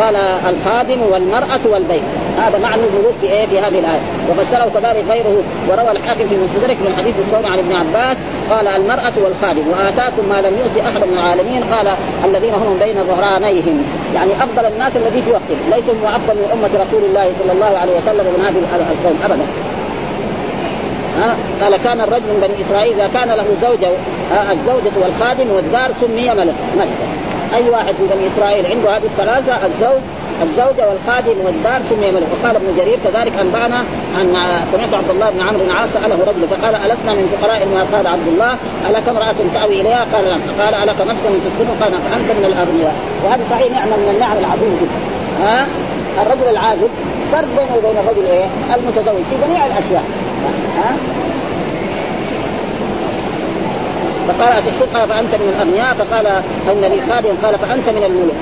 قال 0.00 0.16
الخادم 0.50 1.00
والمرأة 1.10 1.60
والبيت. 1.72 2.02
هذا 2.38 2.58
معنى 2.58 2.80
الملوك 2.88 3.14
في 3.20 3.26
إيه؟ 3.26 3.46
في 3.46 3.58
هذه 3.58 3.78
الآية. 3.78 4.00
وفسره 4.30 4.70
كذلك 4.74 5.04
غيره 5.08 5.42
وروى 5.68 5.90
الحاكم 5.90 6.26
في 6.28 6.36
مستدرك 6.36 6.76
من 6.76 6.94
حديث 6.98 7.14
الثوري 7.18 7.46
عن 7.46 7.58
ابن 7.58 7.72
عباس 7.72 8.16
قال 8.50 8.68
المرأة 8.68 9.12
والخادم. 9.24 9.64
وآتاكم 9.70 10.28
ما 10.28 10.38
لم 10.46 10.58
يؤت 10.58 10.86
أحد 10.88 11.08
من 11.08 11.14
العالمين 11.14 11.62
قال 11.72 11.96
الذين 12.24 12.54
هم 12.54 12.76
بين 12.80 13.04
ظهرانيهم. 13.04 13.82
يعني 14.14 14.32
أفضل 14.44 14.66
الناس 14.66 14.96
الذي 14.96 15.22
في 15.22 15.30
وقته 15.30 15.56
ليس 15.70 15.88
هو 15.88 16.08
أفضل 16.08 16.34
من 16.34 16.48
أمة 16.52 16.84
رسول 16.84 17.04
الله 17.04 17.32
صلى 17.42 17.52
الله 17.52 17.78
عليه 17.78 17.92
وسلم 17.92 18.26
من 18.34 18.44
هذه 18.44 18.58
القوم 18.92 19.18
ابدا. 19.24 19.46
ها؟ 21.18 21.36
قال 21.62 21.76
كان 21.76 22.00
الرجل 22.00 22.26
من 22.26 22.40
بني 22.48 22.66
إسرائيل 22.66 23.00
إذا 23.00 23.08
كان 23.08 23.28
له 23.28 23.46
زوجه 23.62 23.90
الزوجة 24.52 24.92
والخادم 25.02 25.50
والدار 25.50 25.90
سمي 26.00 26.30
ملك 26.30 26.54
ملكا 26.76 27.08
أي 27.54 27.70
واحد 27.70 27.94
في 27.94 28.02
بني 28.14 28.28
إسرائيل 28.28 28.66
عنده 28.66 28.96
هذه 28.96 29.04
الثلاثة؟ 29.04 29.66
الزوج 29.66 30.00
الزوجة 30.42 30.88
والخادم 30.88 31.36
والدار 31.44 31.80
سمي 31.90 32.10
ملك. 32.10 32.26
وقال 32.32 32.56
ابن 32.56 32.76
جرير 32.76 32.98
كذلك 33.04 33.32
أنبأنا 33.40 33.80
أن 34.20 34.32
سمعت 34.72 34.94
عبد 34.94 35.10
الله 35.10 35.30
بن 35.30 35.40
عمرو 35.40 35.64
بن 35.64 35.70
عاص 35.70 35.92
سأله 35.92 36.18
رجل 36.26 36.48
فقال 36.50 36.74
ألسنا 36.74 37.12
من 37.12 37.36
فقراء 37.36 37.66
ما 37.74 37.96
قال 37.96 38.06
عبد 38.06 38.28
الله؟ 38.28 38.56
ألك 38.90 39.08
امرأة 39.08 39.34
تأوي 39.54 39.80
إليها؟ 39.80 40.06
قال 40.12 40.24
نعم. 40.28 40.40
قال 40.60 40.74
ألك 40.74 41.00
مسكن 41.00 41.32
تسكنه 41.46 41.74
قال 41.80 41.92
نعم. 41.92 42.00
فأنت 42.10 42.38
من 42.38 42.44
الأغنياء. 42.44 42.94
وهذا 43.24 43.44
صحيح 43.50 43.72
نعمة 43.72 43.96
من 43.96 44.10
النعم 44.14 44.36
العظيمة 44.38 44.76
جدا. 44.82 44.98
ها؟ 45.46 45.66
الرجل 46.22 46.48
العازب 46.50 46.90
فرق 47.32 47.48
بينه 47.58 47.76
وبين 47.76 47.98
الرجل 47.98 48.26
إيه؟ 48.26 48.46
المتزوج 48.74 49.22
في 49.30 49.36
جميع 49.46 49.66
الأشياء. 49.66 50.04
فقال 54.28 54.52
أتشكر 54.52 54.84
قال 54.94 55.08
فأنت 55.08 55.34
من 55.34 55.48
الأغنياء 55.54 55.94
فقال 55.94 56.26
أن 56.72 56.80
لي 56.80 57.00
خادم 57.10 57.34
قال 57.42 57.58
فأنت 57.58 57.88
من 57.88 58.04
الملوك. 58.04 58.38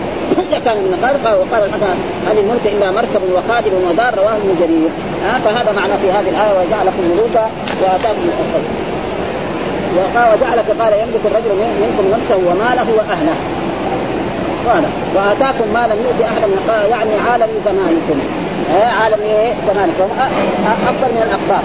إذا 0.49 0.59
كان 0.65 0.77
من 0.77 0.95
الخالق 0.99 1.25
وقال 1.41 1.63
الحسن 1.65 1.97
هل 2.29 2.39
الملك 2.39 2.65
إلا 2.67 2.91
مركب 2.91 3.23
وخادم 3.35 3.73
ودار 3.89 4.15
رواه 4.19 4.37
ابن 4.37 4.55
جرير. 4.61 4.91
فهذا 5.45 5.73
معنى 5.73 5.93
في 6.03 6.11
هذه 6.11 6.29
الآية 6.35 6.53
وجعلكم 6.59 7.03
ملوكا 7.13 7.51
وآتاكم 7.83 8.25
وقال 9.97 10.27
وجعلك 10.35 10.69
قال 10.81 10.93
يملك 10.93 11.25
الرجل 11.25 11.53
منكم 11.83 12.05
نفسه 12.15 12.37
وماله 12.37 12.87
وأهله. 12.97 13.37
قال 14.69 14.85
وآتاكم 15.15 15.67
ما 15.77 15.83
لم 15.91 15.99
يؤت 16.07 16.21
أحدا 16.31 16.47
من 16.47 16.61
يعني 16.95 17.15
عالم 17.27 17.51
زمانكم. 17.69 18.19
عالم 18.99 19.21
إيه؟ 19.23 19.51
زمانكم. 19.69 20.09
أفضل 20.91 21.09
من 21.17 21.23
الأخبار. 21.29 21.65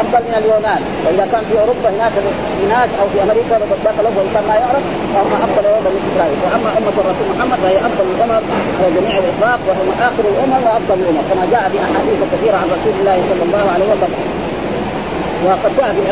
أفضل 0.00 0.20
من 0.28 0.34
اليونان. 0.40 0.82
وإذا 1.04 1.24
كان 1.32 1.42
في 1.48 1.54
أوروبا 1.60 1.88
هناك 1.96 2.14
في 2.56 2.64
ناس 2.74 2.90
أو 3.00 3.06
في 3.12 3.18
أمريكا 3.26 3.54
دخلوا 3.88 4.12
وانسان 4.16 4.44
ما 4.50 4.54
يعرف. 4.62 4.84
فهم 5.14 5.32
أفضل 5.46 5.64
بني 5.86 5.98
إسرائيل. 6.08 6.38
وأما 6.44 6.68
أمة 6.78 6.96
الرسول 7.02 7.26
محمد 7.34 7.58
فهي 7.64 7.76
أفضل 7.88 8.06
الامم 8.14 8.42
على 8.78 8.88
جميع 8.96 9.14
الإطلاق 9.22 9.60
وهم 9.68 9.88
آخر 10.08 10.24
الأمم 10.32 10.62
وأفضل 10.66 10.96
الأمم. 11.02 11.22
كما 11.30 11.44
جاء 11.54 11.64
في 11.72 11.78
أحاديث 11.86 12.20
كثيرة 12.32 12.56
عن 12.62 12.68
رسول 12.76 12.94
الله 13.00 13.16
صلى 13.30 13.42
الله 13.48 13.64
عليه 13.74 13.88
وسلم. 13.92 14.22
وقد 15.46 15.70
جاء 15.78 15.88
في 15.96 16.02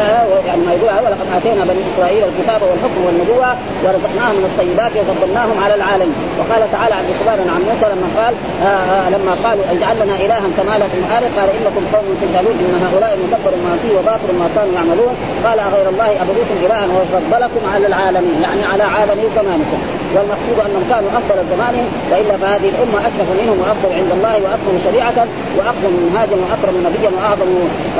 يعني 0.48 0.62
يقول 0.76 1.04
ولقد 1.04 1.26
آتينا 1.36 1.64
بني 1.64 1.82
إسرائيل 1.94 2.22
الكتاب 2.30 2.60
والحكم 2.68 3.00
والنبوة 3.06 3.50
ورزقناهم 3.84 4.34
من 4.38 4.46
الطيبات 4.50 4.92
وفضلناهم 4.98 5.56
على 5.64 5.74
العالمين 5.74 6.18
وقال 6.38 6.62
تعالى 6.72 6.94
عن 6.94 7.04
إخبارنا 7.14 7.50
عن 7.56 7.62
موسى 7.68 7.86
لما 7.94 8.08
قال 8.18 8.34
آه 8.68 8.84
آه 8.94 9.06
لما 9.14 9.32
قالوا 9.44 9.64
اجعل 9.74 9.96
لنا 10.02 10.16
إلها 10.24 10.46
كما 10.58 10.74
لكم 10.82 11.00
آله 11.16 11.28
قال 11.38 11.48
إنكم 11.58 11.82
قوم 11.94 12.06
تجهلون 12.22 12.56
إن 12.62 12.74
هؤلاء 12.84 13.12
مدبر 13.24 13.52
ما 13.64 13.72
فيه 13.82 13.94
وباطل 13.98 14.30
ما 14.40 14.46
كانوا 14.56 14.74
يعملون. 14.78 15.14
قال 15.46 15.58
غير 15.74 15.86
الله 15.88 16.10
أبغيكم 16.22 16.56
إلها 16.66 16.86
وفضلكم 16.96 17.62
على 17.74 17.86
العالمين 17.86 18.36
يعني 18.42 18.62
على 18.72 18.82
عالم 18.82 19.20
زمانكم. 19.38 19.78
والمقصود 20.16 20.56
أنهم 20.66 20.84
كانوا 20.92 21.10
أفضل 21.18 21.38
زمانهم 21.52 21.86
وإلا 22.10 22.34
فهذه 22.42 22.68
الأمة 22.74 22.98
أسلف 23.08 23.28
منهم 23.40 23.56
وأفضل 23.62 23.90
عند 23.98 24.10
الله 24.16 24.34
وأكرم 24.44 24.76
شريعة 24.86 25.18
وأقدم 25.56 25.92
منهاجا 26.02 26.36
وأكرم 26.42 26.76
نبيا 26.86 27.10
وأعظم 27.16 27.50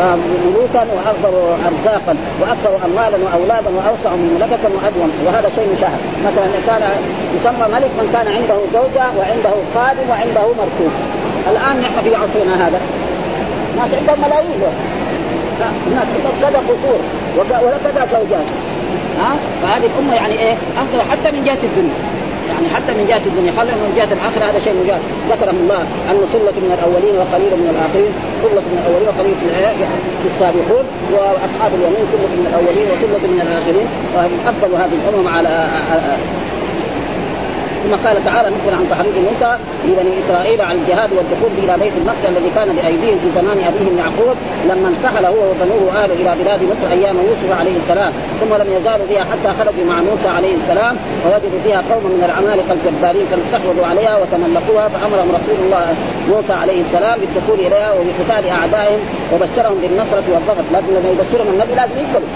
آه، 0.00 0.16
ملوكا 0.46 0.82
أكثر 1.12 1.34
أرزاقا 1.68 2.14
وأكثر 2.40 2.72
أموالا 2.86 3.18
وأولادا 3.24 3.70
وأوسع 3.76 4.10
مملكة 4.24 4.64
وأدوم. 4.74 5.10
وهذا 5.26 5.48
شيء 5.56 5.68
مشاهد. 5.76 6.00
مثلا 6.26 6.46
كان 6.66 6.82
يسمى 7.36 7.66
ملك 7.76 7.90
من 7.98 8.06
كان 8.12 8.26
عنده 8.36 8.58
زوجة 8.72 9.06
وعنده 9.18 9.54
خادم 9.74 10.06
وعنده 10.10 10.46
مركوب 10.60 10.92
الآن 11.50 11.80
نحن 11.80 11.96
في 12.04 12.14
عصرنا 12.14 12.54
هذا. 12.66 12.80
ناس 13.76 13.90
عندهم 13.98 14.18
ملايين. 14.28 14.62
عندهم 15.60 16.34
كذا 16.42 16.60
قصور. 16.68 17.00
وكذا 17.38 18.06
زوجات. 18.06 18.48
ها؟ 19.20 19.30
فهذه 19.62 19.86
الامه 19.90 20.14
يعني 20.14 20.34
إيه؟ 20.44 20.54
أفضل 20.82 21.00
حتى 21.10 21.28
من 21.36 21.44
جهة 21.44 21.62
الدنيا. 21.68 21.98
يعني 22.50 22.66
حتى 22.74 22.92
من 22.98 23.04
جهة 23.10 23.24
الدنيا. 23.30 23.52
خلينا 23.58 23.76
من 23.84 23.92
جهة 23.96 24.10
الآخرة 24.16 24.44
هذا 24.50 24.58
شيء 24.66 24.74
مجال 24.82 25.00
ذكره 25.32 25.54
الله 25.64 25.80
انه 26.10 26.24
ثلة 26.34 26.56
من 26.64 26.70
الأولين 26.78 27.14
وقليل 27.20 27.52
من 27.62 27.68
الآخرين. 27.74 28.12
ثلة 28.44 28.64
من 28.72 28.78
الأولين 28.82 29.08
وقليل 29.12 29.34
في 29.40 29.46
في 30.22 30.28
السابقون. 30.32 30.84
وأصحاب 31.14 31.70
اليمين 31.78 32.04
ثلة 32.14 32.32
من 32.40 32.46
الأولين 32.50 32.86
وثلة 32.92 33.24
من 33.32 33.40
الآخرين. 33.46 33.88
افضل 34.50 34.70
هذه 34.82 34.94
الأمم 35.00 35.26
على 35.36 35.54
ثم 37.82 37.94
قال 38.08 38.24
تعالى 38.24 38.48
نخبر 38.48 38.74
عن 38.78 38.86
تحريض 38.90 39.16
موسى 39.28 39.56
لبني 39.84 40.12
إسرائيل 40.24 40.60
على 40.62 40.78
الجهاد 40.78 41.10
والدخول 41.12 41.50
إلى 41.62 41.74
بيت 41.82 41.92
المقدس 42.00 42.26
الذي 42.28 42.50
كان 42.56 42.68
بأيديهم 42.76 43.18
في 43.22 43.28
زمان 43.40 43.58
أبيهم 43.70 43.94
يعقوب 43.98 44.36
لما 44.70 44.88
انتقل 44.92 45.24
هو 45.26 45.50
وبنوه 45.50 46.04
آل 46.04 46.10
إلى 46.20 46.30
بلاد 46.40 46.60
مصر 46.62 46.86
أيام 46.92 47.16
يوسف 47.16 47.60
عليه 47.60 47.76
السلام. 47.76 48.12
ثم 48.40 48.54
لم 48.62 48.68
يزالوا 48.76 49.06
فيها 49.06 49.24
حتى 49.32 49.50
خرجوا 49.58 49.84
مع 49.88 49.96
موسى 50.08 50.28
عليه 50.28 50.54
السلام 50.60 50.96
ووجدوا 51.24 51.60
فيها 51.64 51.82
قوما 51.90 52.08
من 52.16 52.24
العمالقة 52.28 52.72
الجبارين 52.76 53.26
فاستحوذوا 53.30 53.86
عليها 53.86 54.14
وتملكوها 54.20 54.88
فأمرهم 54.88 55.28
رسول 55.38 55.58
الله 55.64 55.86
موسى 56.32 56.52
عليه 56.52 56.80
السلام 56.86 57.16
بالدخول 57.20 57.58
إليها 57.66 57.92
وبقتال 57.98 58.44
أعدائهم 58.58 59.00
وبشرهم 59.32 59.76
بالنصرة 59.82 60.26
والظفر 60.32 60.64
لكن 60.74 60.90
لما 60.96 61.08
يبشرهم 61.14 61.48
النبي 61.54 61.74
لازم 61.80 61.96
يقبلوا. 62.02 62.31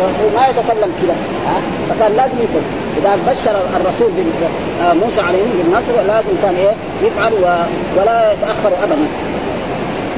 الرسول 0.00 0.40
ما 0.40 0.46
يتكلم 0.48 0.92
كذا 1.02 1.16
فكان 1.90 2.12
لازم 2.16 2.38
يقبل 2.38 2.62
إذا 2.98 3.18
بشر 3.30 3.56
الرسول 3.80 4.10
آه، 4.82 4.92
موسى 4.92 5.20
عليه 5.20 5.42
بالنصر 5.58 5.92
لازم 6.06 6.34
كان 6.42 6.54
إيه؟ 6.54 6.72
يفعل 7.02 7.32
ولا 7.96 8.32
يتأخر 8.32 8.70
ابدا. 8.82 9.06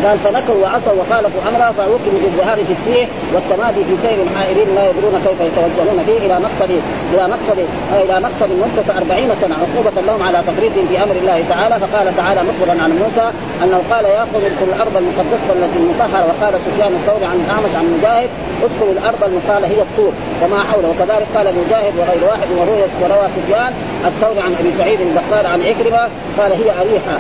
قال 0.06 0.18
فنكروا 0.18 0.62
وعصوا 0.62 0.92
وخالفوا 1.00 1.40
أمره 1.48 1.72
فعوقبوا 1.78 2.20
بالذهاب 2.22 2.58
في 2.68 2.72
التيه 2.72 3.06
والتمادي 3.34 3.84
في 3.84 3.94
سير 4.02 4.18
الحائرين 4.22 4.68
لا 4.74 4.90
يدرون 4.90 5.14
كيف 5.26 5.40
يتوجهون 5.40 5.98
فيه 6.06 6.18
إلى 6.26 6.36
مقصد 6.46 6.70
إلى 7.14 7.28
مقصد 7.28 7.58
إلى 8.04 8.20
مقصد 8.20 8.50
مدة 8.64 8.98
أربعين 8.98 9.30
سنة 9.42 9.56
عقوبة 9.62 10.00
لهم 10.06 10.22
على 10.22 10.38
تفريط 10.48 10.72
في 10.88 11.02
أمر 11.02 11.16
الله 11.22 11.44
تعالى 11.48 11.74
فقال 11.80 12.16
تعالى 12.16 12.40
مخبرا 12.48 12.82
عن 12.84 12.90
موسى 13.02 13.26
أنه 13.64 13.82
قال 13.90 14.04
يا 14.04 14.20
قوم 14.32 14.42
ادخلوا 14.44 14.74
الأرض 14.74 14.96
المقدسة 14.96 15.50
التي 15.56 15.78
المطهرة 15.78 16.24
وقال 16.30 16.54
سفيان 16.66 16.92
الثوري 16.92 17.24
عن 17.24 17.36
الأعمش 17.44 17.72
عن 17.78 17.86
مجاهد 17.98 18.30
ادخلوا 18.64 18.92
الأرض 18.92 19.24
المقالة 19.24 19.66
هي 19.66 19.82
الطور 19.82 20.12
وما 20.42 20.64
حوله. 20.64 20.88
وكذلك 20.88 21.26
قال 21.36 21.46
مجاهد 21.60 21.92
وغير 21.98 22.22
واحد 22.30 22.48
وروي 22.58 22.82
وروى 23.02 23.26
سفيان 23.36 23.72
الثوري 24.06 24.40
عن 24.40 24.52
أبي 24.60 24.72
سعيد 24.78 25.00
الدقار 25.00 25.46
عن 25.46 25.60
عكرمة 25.62 26.08
قال 26.38 26.52
هي 26.52 26.70
أريحة. 26.82 27.14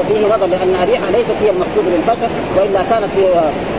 وفيه 0.00 0.26
نظر 0.34 0.46
لأن 0.46 0.74
أريحة 0.82 1.10
ليست 1.10 1.36
هي 1.40 1.50
المقصود. 1.50 1.69
بالفتح 1.76 2.28
وإلا 2.56 2.82
كانت 2.90 3.10
في 3.16 3.22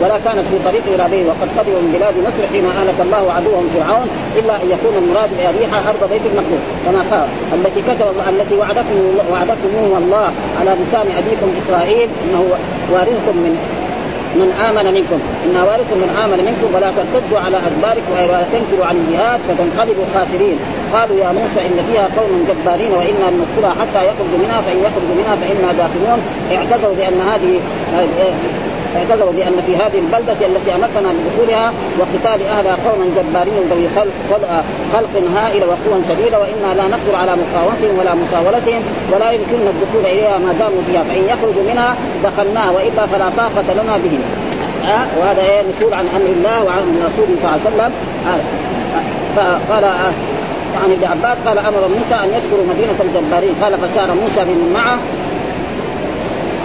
ولا 0.02 0.18
كانت 0.26 0.46
في 0.52 0.58
طريق 0.66 0.84
إلى 0.96 1.06
به 1.12 1.22
وقد 1.30 1.48
قدموا 1.58 1.82
من 1.82 1.92
بلاد 1.98 2.16
مصر 2.28 2.44
حين 2.52 2.66
اهلك 2.66 3.00
الله 3.06 3.24
عدوهم 3.34 3.66
فرعون 3.76 4.08
إلا 4.40 4.56
أن 4.64 4.68
يكون 4.76 4.94
المراد 5.04 5.30
باريحه 5.38 5.80
أرض 5.90 6.02
بيت 6.12 6.22
المقدس. 6.32 6.64
كما 6.86 7.02
قال 7.12 7.28
التي 7.58 7.82
كتب 7.82 8.08
التي 8.30 8.56
وعدكم 8.56 8.98
وعدكم 9.32 9.72
الله 10.02 10.28
على 10.60 10.72
لسان 10.82 11.08
أبيكم 11.22 11.50
إسرائيل 11.62 12.10
إنه 12.24 12.42
وارثكم 12.94 13.36
من 13.46 13.54
من 14.42 14.52
آمن 14.68 14.94
منكم. 14.94 15.20
أنا 15.52 15.64
وارث 15.64 15.90
من 15.94 16.10
آمن 16.24 16.40
منكم 16.50 16.76
ولا 16.76 16.92
ترتدوا 16.98 17.40
على 17.40 17.58
أدباركم 17.58 18.12
ولا 18.12 18.44
تنكروا 18.54 18.86
عن 18.86 18.96
الجهاد 19.02 19.40
فتنقلبوا 19.48 20.06
خاسرين. 20.14 20.58
قالوا 20.94 21.18
يا 21.20 21.32
موسى 21.32 21.60
إن 21.68 21.78
فيها 21.92 22.08
قوم 22.18 22.48
جبارين 22.50 22.92
وإنا 22.92 23.26
ان 23.30 23.36
ندخلها 23.42 23.74
حتى 23.82 24.02
يخرجوا 24.10 24.40
منها 24.44 24.62
فإن 24.62 24.80
يخرجوا 24.80 25.16
منها 25.20 25.36
فإنا 25.42 25.74
داخلون 25.74 26.20
اعتذروا 26.52 26.96
بأن 26.96 27.22
هذه 27.32 27.60
اعتذروا 28.96 29.32
بأن 29.32 29.64
في 29.66 29.76
هذه 29.76 30.00
البلدة 30.00 30.48
التي 30.48 30.76
أمرتنا 30.76 31.14
بدخولها 31.18 31.74
وقتال 32.00 32.48
أهلها 32.48 32.78
قوما 32.86 33.06
جبارين 33.18 33.64
ذوي 33.72 33.88
خلق, 33.96 34.64
خلق 34.94 35.14
هائل 35.36 35.64
وقوى 35.64 36.02
شديدة 36.10 36.40
وإنا 36.40 36.74
لا 36.74 36.88
نقدر 36.88 37.16
على 37.16 37.32
مقاومتهم 37.36 38.00
ولا 38.00 38.16
مساولتهم 38.16 38.82
ولا 39.14 39.32
يمكننا 39.32 39.70
الدخول 39.70 40.06
إليها 40.06 40.38
ما 40.38 40.54
داموا 40.60 40.82
فيها 40.92 41.04
فإن 41.04 41.24
يخرجوا 41.24 41.64
منها 41.72 41.96
دخلناها 42.24 42.72
وإلا 42.72 43.06
فلا 43.06 43.30
طاقة 43.38 43.74
لنا 43.74 43.98
بهم 43.98 44.22
أه؟ 44.86 45.20
وهذا 45.20 45.64
مسؤول 45.70 45.94
عن 45.94 46.06
أمر 46.16 46.26
الله 46.26 46.64
وعن 46.64 47.04
رسوله 47.06 47.36
صلى 47.42 47.50
الله 47.50 47.52
عليه 47.52 47.62
وسلم 47.62 47.92
أه؟ 48.28 48.40
فقال 49.36 49.84
أه 49.84 50.12
عن 50.84 50.92
ابن 50.92 51.04
عباس 51.04 51.38
قال 51.48 51.60
أمر 51.60 51.88
موسى 51.98 52.16
أن 52.16 52.30
يدخلوا 52.30 52.66
مدينة 52.70 52.98
الجبارين. 53.02 53.56
قال 53.62 53.78
فسار 53.78 54.08
موسى 54.22 54.46
بمن 54.46 54.72
معه 54.74 55.00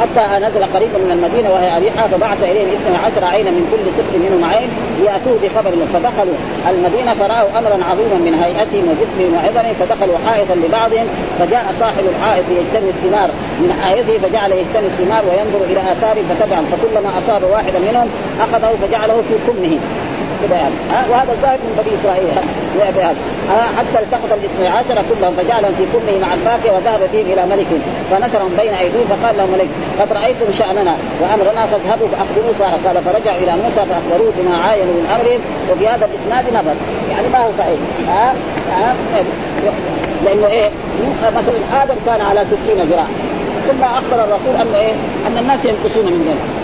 حتى 0.01 0.45
نزل 0.47 0.65
قريبا 0.75 0.99
من 0.99 1.11
المدينة 1.11 1.51
وهي 1.51 1.77
أريحة 1.77 2.09
فبعث 2.09 2.43
إليهم 2.43 2.69
اثني 2.69 2.97
عشر 2.97 3.25
عينا 3.25 3.51
من 3.51 3.65
كل 3.73 3.83
سبط 3.97 4.13
منهم 4.25 4.45
عين 4.51 4.69
ليأتوه 5.01 5.37
بخبر 5.43 5.73
فدخلوا 5.95 6.37
المدينة 6.71 7.15
فرأوا 7.15 7.49
أمرا 7.59 7.79
عظيما 7.91 8.19
من 8.27 8.35
هيئتهم 8.43 8.85
وجسمهم 8.91 9.33
وعظمهم 9.35 9.75
فدخلوا 9.81 10.19
حائطا 10.27 10.55
لبعضهم 10.55 11.07
فجاء 11.39 11.75
صاحب 11.81 12.05
الحائط 12.13 12.45
يجتني 12.51 12.91
الثمار. 12.91 13.29
من 13.63 13.71
حائطه 13.83 14.19
فجعل 14.23 14.53
يجتني 14.53 14.87
الثمار 14.93 15.23
وينظر 15.29 15.61
إلى 15.71 15.81
آثاره 15.93 16.23
فتبعا 16.31 16.63
فكلما 16.71 17.19
أصاب 17.19 17.43
واحدا 17.53 17.79
منهم 17.79 18.09
أخذه 18.41 18.71
فجعله 18.83 19.23
في 19.29 19.35
كمه. 19.47 19.79
ها 20.93 21.05
وهذا 21.11 21.33
الظاهر 21.33 21.59
من 21.59 21.73
بني 21.79 22.01
إسرائيل 22.01 22.29
حتى 23.79 23.99
التقط 24.05 24.33
الاثني 24.39 24.69
عشر 24.69 25.05
كلهم 25.11 25.35
فجعلهم 25.37 25.73
في 25.79 25.85
كله 25.93 26.19
مع 26.27 26.35
الفاكهة 26.35 26.73
وذهب 26.75 27.09
فيهم 27.13 27.27
إلى 27.33 27.47
ملك 27.47 27.67
فنشرهم 28.11 28.53
بين 28.59 28.75
أيديهم 28.75 29.07
فقال 29.09 29.37
لهم 29.37 29.51
ملك 29.53 29.69
قد 30.01 30.13
رأيتم 30.13 30.53
شأننا 30.59 30.97
وأمرنا 31.21 31.67
فاذهبوا 31.67 32.09
فاخبروا 32.09 32.53
ساره 32.59 32.79
قال 32.87 33.05
فرجعوا 33.05 33.39
إلى 33.39 33.53
موسى 33.63 33.83
فأخبروه 33.91 34.33
بما 34.39 34.57
عاينوا 34.57 34.95
من 34.95 35.07
أمرهم 35.15 35.41
وفي 35.71 35.89
هذا 35.89 36.09
الإسناد 36.11 36.45
نظر. 36.55 36.75
يعني 37.11 37.29
ما 37.33 37.39
هو 37.39 37.51
صحيح. 37.59 37.79
ها 38.09 38.35
ها 38.71 38.95
لأنه 40.25 40.47
إيه؟ 40.47 40.71
مثلا 41.37 41.83
آدم 41.83 41.95
كان 42.07 42.21
على 42.21 42.45
60 42.45 42.59
ذراع 42.91 43.07
ثم 43.69 43.85
أخبر 43.85 44.25
الرسول 44.25 44.57
ان 44.61 44.75
إيه؟ 44.75 44.93
أن 45.27 45.39
الناس 45.39 45.65
ينقصون 45.65 46.05
من 46.05 46.25
ذلك. 46.29 46.56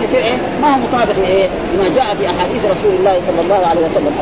فيصير 0.00 0.24
إيه 0.24 0.36
ما 0.62 0.74
هو 0.74 0.78
مطابق 0.78 1.18
لإيه؟ 1.18 1.48
لما 1.74 1.88
جاء 1.88 2.14
في 2.14 2.26
أحاديث 2.26 2.62
رسول 2.64 2.92
الله 2.98 3.20
صلى 3.28 3.40
الله 3.44 3.66
عليه 3.66 3.80
وسلم. 3.80 4.14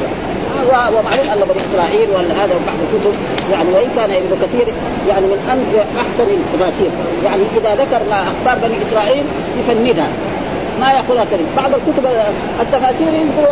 ومعلوم 0.69 1.07
أن 1.33 1.40
بني 1.49 1.62
إسرائيل 1.71 2.09
ولا 2.11 2.35
هذا 2.45 2.55
بعض 2.66 2.79
الكتب. 2.87 3.14
يعني 3.53 3.69
وإن 3.75 3.90
كان 3.97 4.11
ابن 4.11 4.33
كثير 4.42 4.66
يعني 5.09 5.27
من 5.27 5.38
انجى 5.53 5.83
أحسن 6.03 6.23
التفاسير 6.23 6.90
يعني 7.25 7.42
إذا 7.57 7.75
ذكر 7.75 8.01
أخبار 8.12 8.69
بني 8.69 8.83
إسرائيل 8.83 9.25
يفندها. 9.61 10.09
ما 10.81 10.92
ياخذها 10.92 11.25
سليم. 11.25 11.47
بعض 11.57 11.71
الكتب 11.75 12.07
التفاسير 12.61 13.09
يقول 13.09 13.47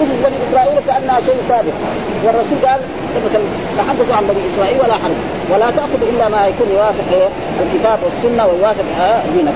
قصص 0.00 0.16
بني 0.24 0.36
إسرائيل 0.48 0.78
كأنها 0.86 1.20
شيء 1.20 1.36
ثابت 1.48 1.72
والرسول 2.24 2.58
قال 2.66 2.80
مثلا 3.26 3.42
تحدثوا 3.78 4.14
عن 4.16 4.24
بني 4.26 4.42
إسرائيل 4.54 4.80
ولا 4.80 4.94
حرج. 4.94 5.18
ولا 5.52 5.70
تأخذ 5.70 6.00
إلا 6.12 6.28
ما 6.28 6.46
يكون 6.46 6.68
يوافق 6.74 7.30
الكتاب 7.62 7.98
والسنة 8.04 8.46
ويوافق 8.46 8.84
دينك. 9.36 9.54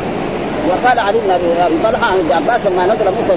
وقال 0.69 0.99
علي 0.99 1.19
بن 1.19 1.31
أبي 1.31 1.75
طلحه 1.85 2.07
عن 2.07 2.19
ابن 2.19 2.33
عباس 2.33 2.61
لما 2.67 2.87
نزل 2.87 3.05
موسى 3.05 3.35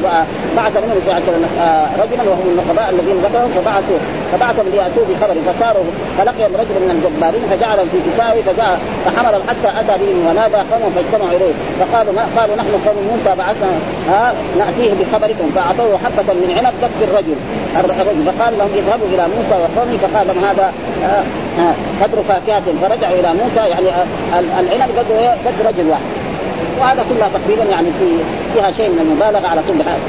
بعث 0.58 0.78
النبي 0.78 1.02
صلى 1.06 1.18
الله 1.18 1.24
عليه 1.28 1.62
آه، 1.62 1.88
رجلا 2.04 2.30
وهم 2.30 2.48
النقباء 2.52 2.90
الذين 2.90 3.18
ذكرهم 3.26 3.52
فبعثوا 3.58 4.00
فبعثهم 4.32 4.68
ليأتوا 4.72 5.04
بخبر 5.10 5.36
فساروا 5.48 5.84
فلقيهم 6.18 6.56
رجل 6.56 6.76
من 6.84 6.92
الجبارين 6.92 7.42
فجعلهم 7.50 7.88
في 7.92 7.98
كسائه 8.08 8.42
فجاء 8.42 8.80
فحملهم 9.06 9.42
حتى 9.50 9.70
أتى 9.80 10.04
بهم 10.04 10.28
ونادى 10.28 10.56
قومهم 10.72 10.92
فاجتمعوا 10.96 11.32
إليه 11.38 11.54
فقالوا 11.80 12.14
ما 12.14 12.26
قالوا 12.38 12.56
نحن 12.56 12.72
قوم 12.86 12.98
موسى 13.12 13.36
بعثنا 13.38 13.74
ها 14.10 14.34
نأتيه 14.58 14.92
بخبركم 15.00 15.52
فأعطوه 15.56 15.98
حبة 15.98 16.34
من 16.34 16.50
عنب 16.58 16.74
تكفي 16.82 17.04
الرجل 17.04 17.36
الرجل 17.80 18.32
فقال 18.32 18.58
لهم 18.58 18.70
اذهبوا 18.76 19.08
إلى 19.14 19.24
موسى 19.36 19.56
وقومه 19.64 19.98
فقال 19.98 20.28
لهم 20.28 20.46
هذا 20.46 20.74
قدر 22.02 22.24
فاكهة 22.24 22.64
فرجعوا 22.82 23.20
إلى 23.20 23.34
موسى 23.34 23.60
يعني 23.60 23.88
العنب 24.60 24.90
قد 25.46 25.68
رجل 25.68 25.90
واحد. 25.90 26.29
وهذا 26.80 27.06
كلها 27.10 27.30
تقريبا 27.30 27.64
يعني 27.64 27.88
في 28.00 28.06
فيها 28.54 28.72
شيء 28.72 28.90
من 28.90 29.00
المبالغة 29.00 29.48
على 29.48 29.62
كل 29.68 29.84
حال. 29.84 30.00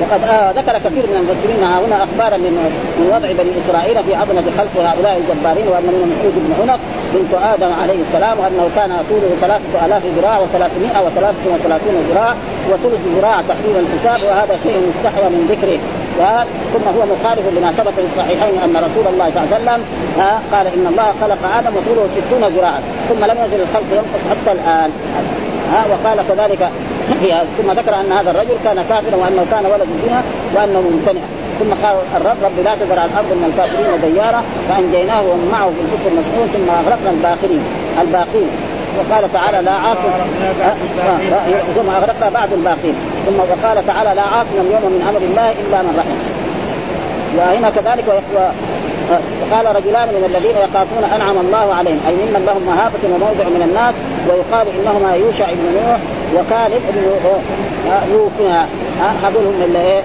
وقد 0.00 0.24
آه 0.24 0.50
ذكر 0.50 0.78
كثير 0.78 1.04
من 1.06 1.16
المفسرين 1.20 1.62
هنا 1.64 2.04
اخبارا 2.04 2.36
من 2.36 2.52
من 3.00 3.06
وضع 3.06 3.32
بني 3.32 3.50
إسرائيل 3.60 4.04
في 4.04 4.14
عظمة 4.14 4.44
خلق 4.58 4.74
هؤلاء 4.88 5.16
الجبارين 5.16 5.68
وأن 5.68 5.82
منهم 5.82 6.08
مسعود 6.12 6.34
بن 6.36 6.52
عنق 6.60 6.80
بنت 7.14 7.34
آدم 7.54 7.72
عليه 7.82 8.00
السلام 8.08 8.38
وأنه 8.38 8.70
كان 8.76 8.90
طوله 9.10 9.30
ثلاثة 9.40 9.86
آلاف 9.86 10.02
ذراع 10.16 10.38
وثلاثمائة 10.38 11.06
وثلاثة 11.06 11.44
وثلاثون 11.54 11.94
ذراع 12.10 12.34
وثلث 12.70 13.00
ذراع 13.16 13.36
تقريبا 13.48 13.80
الحساب 13.80 14.28
وهذا 14.28 14.54
شيء 14.62 14.76
مستحوى 14.88 15.28
من 15.34 15.42
ذكره. 15.50 15.78
ثم 16.72 16.84
هو 16.88 17.06
مخالف 17.14 17.58
لما 17.58 17.72
ثبت 17.72 17.94
في 17.96 18.06
الصحيحين 18.12 18.54
أن 18.64 18.76
رسول 18.76 19.06
الله 19.12 19.30
صلى 19.30 19.42
الله 19.42 19.54
عليه 19.54 19.56
وسلم 19.56 19.80
قال 20.52 20.66
إن 20.66 20.86
الله 20.86 21.12
خلق 21.20 21.38
آدم 21.58 21.76
وطوله 21.76 22.08
ستون 22.16 22.44
ذراعا 22.44 22.80
ثم 23.08 23.24
لم 23.24 23.38
يزل 23.44 23.60
الخلق 23.62 23.88
ينقص 23.92 24.22
حتى 24.30 24.52
الآن. 24.52 24.90
ها 25.72 25.84
وقال 25.90 26.18
كذلك 26.28 26.70
ثم 27.58 27.70
ذكر 27.72 28.00
أن 28.00 28.12
هذا 28.12 28.30
الرجل 28.30 28.54
كان 28.64 28.84
كافرا 28.88 29.16
وأنه 29.16 29.46
كان 29.50 29.66
ولد 29.66 29.88
بها 30.06 30.22
وأنه 30.54 30.80
ممتنع. 30.80 31.20
ثم 31.60 31.86
قال 31.86 31.96
الرب 32.16 32.36
رب 32.42 32.64
لا 32.64 32.74
تذر 32.74 32.98
على 32.98 33.10
الأرض 33.10 33.26
من 33.26 33.44
الكافرين 33.52 34.12
ديارا 34.12 34.42
فأنجيناه 34.68 35.20
ومن 35.20 35.48
معه 35.52 35.68
في 35.68 35.80
الفلك 35.84 36.12
المشحون 36.12 36.46
ثم 36.54 36.70
أغرقنا 36.70 37.10
الباخرين 37.10 37.64
الباقين. 38.00 38.50
وقال 38.98 39.32
تعالى 39.32 39.62
لا 39.62 39.72
عاصم 39.72 40.10
ثم 41.76 41.90
أغرقنا 41.90 42.28
بعد 42.30 42.52
الباقين. 42.52 42.94
ثم 43.26 43.38
وقال 43.40 43.86
تعالى 43.86 44.14
لا 44.14 44.22
عاصم 44.22 44.56
اليوم 44.60 44.92
من 44.92 45.02
أمر 45.08 45.18
الله 45.18 45.50
إلا 45.50 45.82
من 45.82 45.94
رحم. 45.98 46.18
وهنا 47.38 47.70
كذلك 47.70 48.04
وقال 49.42 49.76
رجلان 49.76 50.08
من 50.08 50.24
الذين 50.30 50.56
يخافون 50.56 51.04
أنعم 51.14 51.38
الله 51.38 51.74
عليهم. 51.74 52.00
أي 52.08 52.14
ممن 52.14 52.42
لهم 52.46 52.62
مهابة 52.66 53.02
وموضع 53.14 53.44
من 53.44 53.62
الناس 53.68 53.94
ويقال 54.28 54.66
إنهما 54.78 55.14
يوشع 55.14 55.46
بن 55.52 55.66
نوح 55.78 56.00
وكالب 56.34 56.82
بن 56.88 57.02
يوفنا 58.12 58.66
هذول 59.22 59.44
هم 59.46 59.62
اللي 59.64 59.80
إيه 59.80 60.02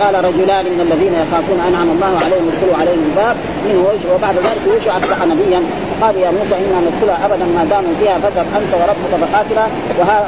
قال 0.00 0.14
رجلان 0.24 0.64
من 0.64 0.80
الذين 0.80 1.14
يخافون 1.14 1.58
أنعم 1.68 1.88
الله 1.90 2.12
عليهم 2.24 2.44
ادخلوا 2.52 2.76
عليهم 2.80 3.02
الباب 3.10 3.36
منه 3.66 3.80
وبعد 4.14 4.36
ذلك 4.36 4.62
يوشع 4.74 4.96
أصبح 4.96 5.18
نبيا. 5.26 5.62
قال 6.02 6.16
يا 6.16 6.30
موسى 6.30 6.54
إنا 6.64 6.78
ندخلها 6.86 7.26
ابدا 7.26 7.44
ما 7.56 7.64
داموا 7.70 7.94
فيها 8.00 8.18
فاذهب 8.18 8.46
أنت 8.58 8.72
وربك 8.80 9.12
فقاتلا. 9.22 9.66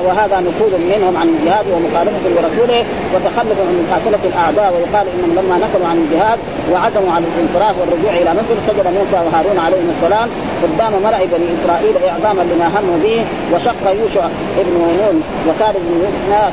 وهذا 0.06 0.36
نقول 0.48 0.72
منهم 0.92 1.16
عن 1.16 1.28
الجهاد 1.28 1.66
ومخالفة 1.72 2.24
لرسوله 2.34 2.80
وتخلف 3.14 3.58
من 3.68 3.76
مقاتلة 3.84 4.22
الأعداء 4.30 4.68
ويقال 4.74 5.06
إنهم 5.14 5.32
لما 5.38 5.56
نقلوا 5.64 5.88
عن 5.92 5.96
الجهاد 5.96 6.38
وعزموا 6.72 7.12
على 7.12 7.24
الانصراف 7.30 7.74
والرجوع 7.80 8.12
إلى 8.20 8.30
مصر 8.38 8.54
سجد 8.68 8.86
موسى 8.98 9.18
وهارون 9.26 9.58
عليهم 9.58 9.88
السلام. 9.96 10.28
قدام 10.62 10.92
ملأ 11.06 11.24
بني 11.24 11.46
إسرائيل 11.58 11.94
إعظاما 12.10 12.42
لما 12.42 12.66
هموا 12.74 12.98
به 13.02 13.24
وشق 13.52 13.84
يوشع 14.00 14.24
ابن 14.60 14.74
نون 15.00 15.22
وكان 15.48 15.74
بن 15.74 16.00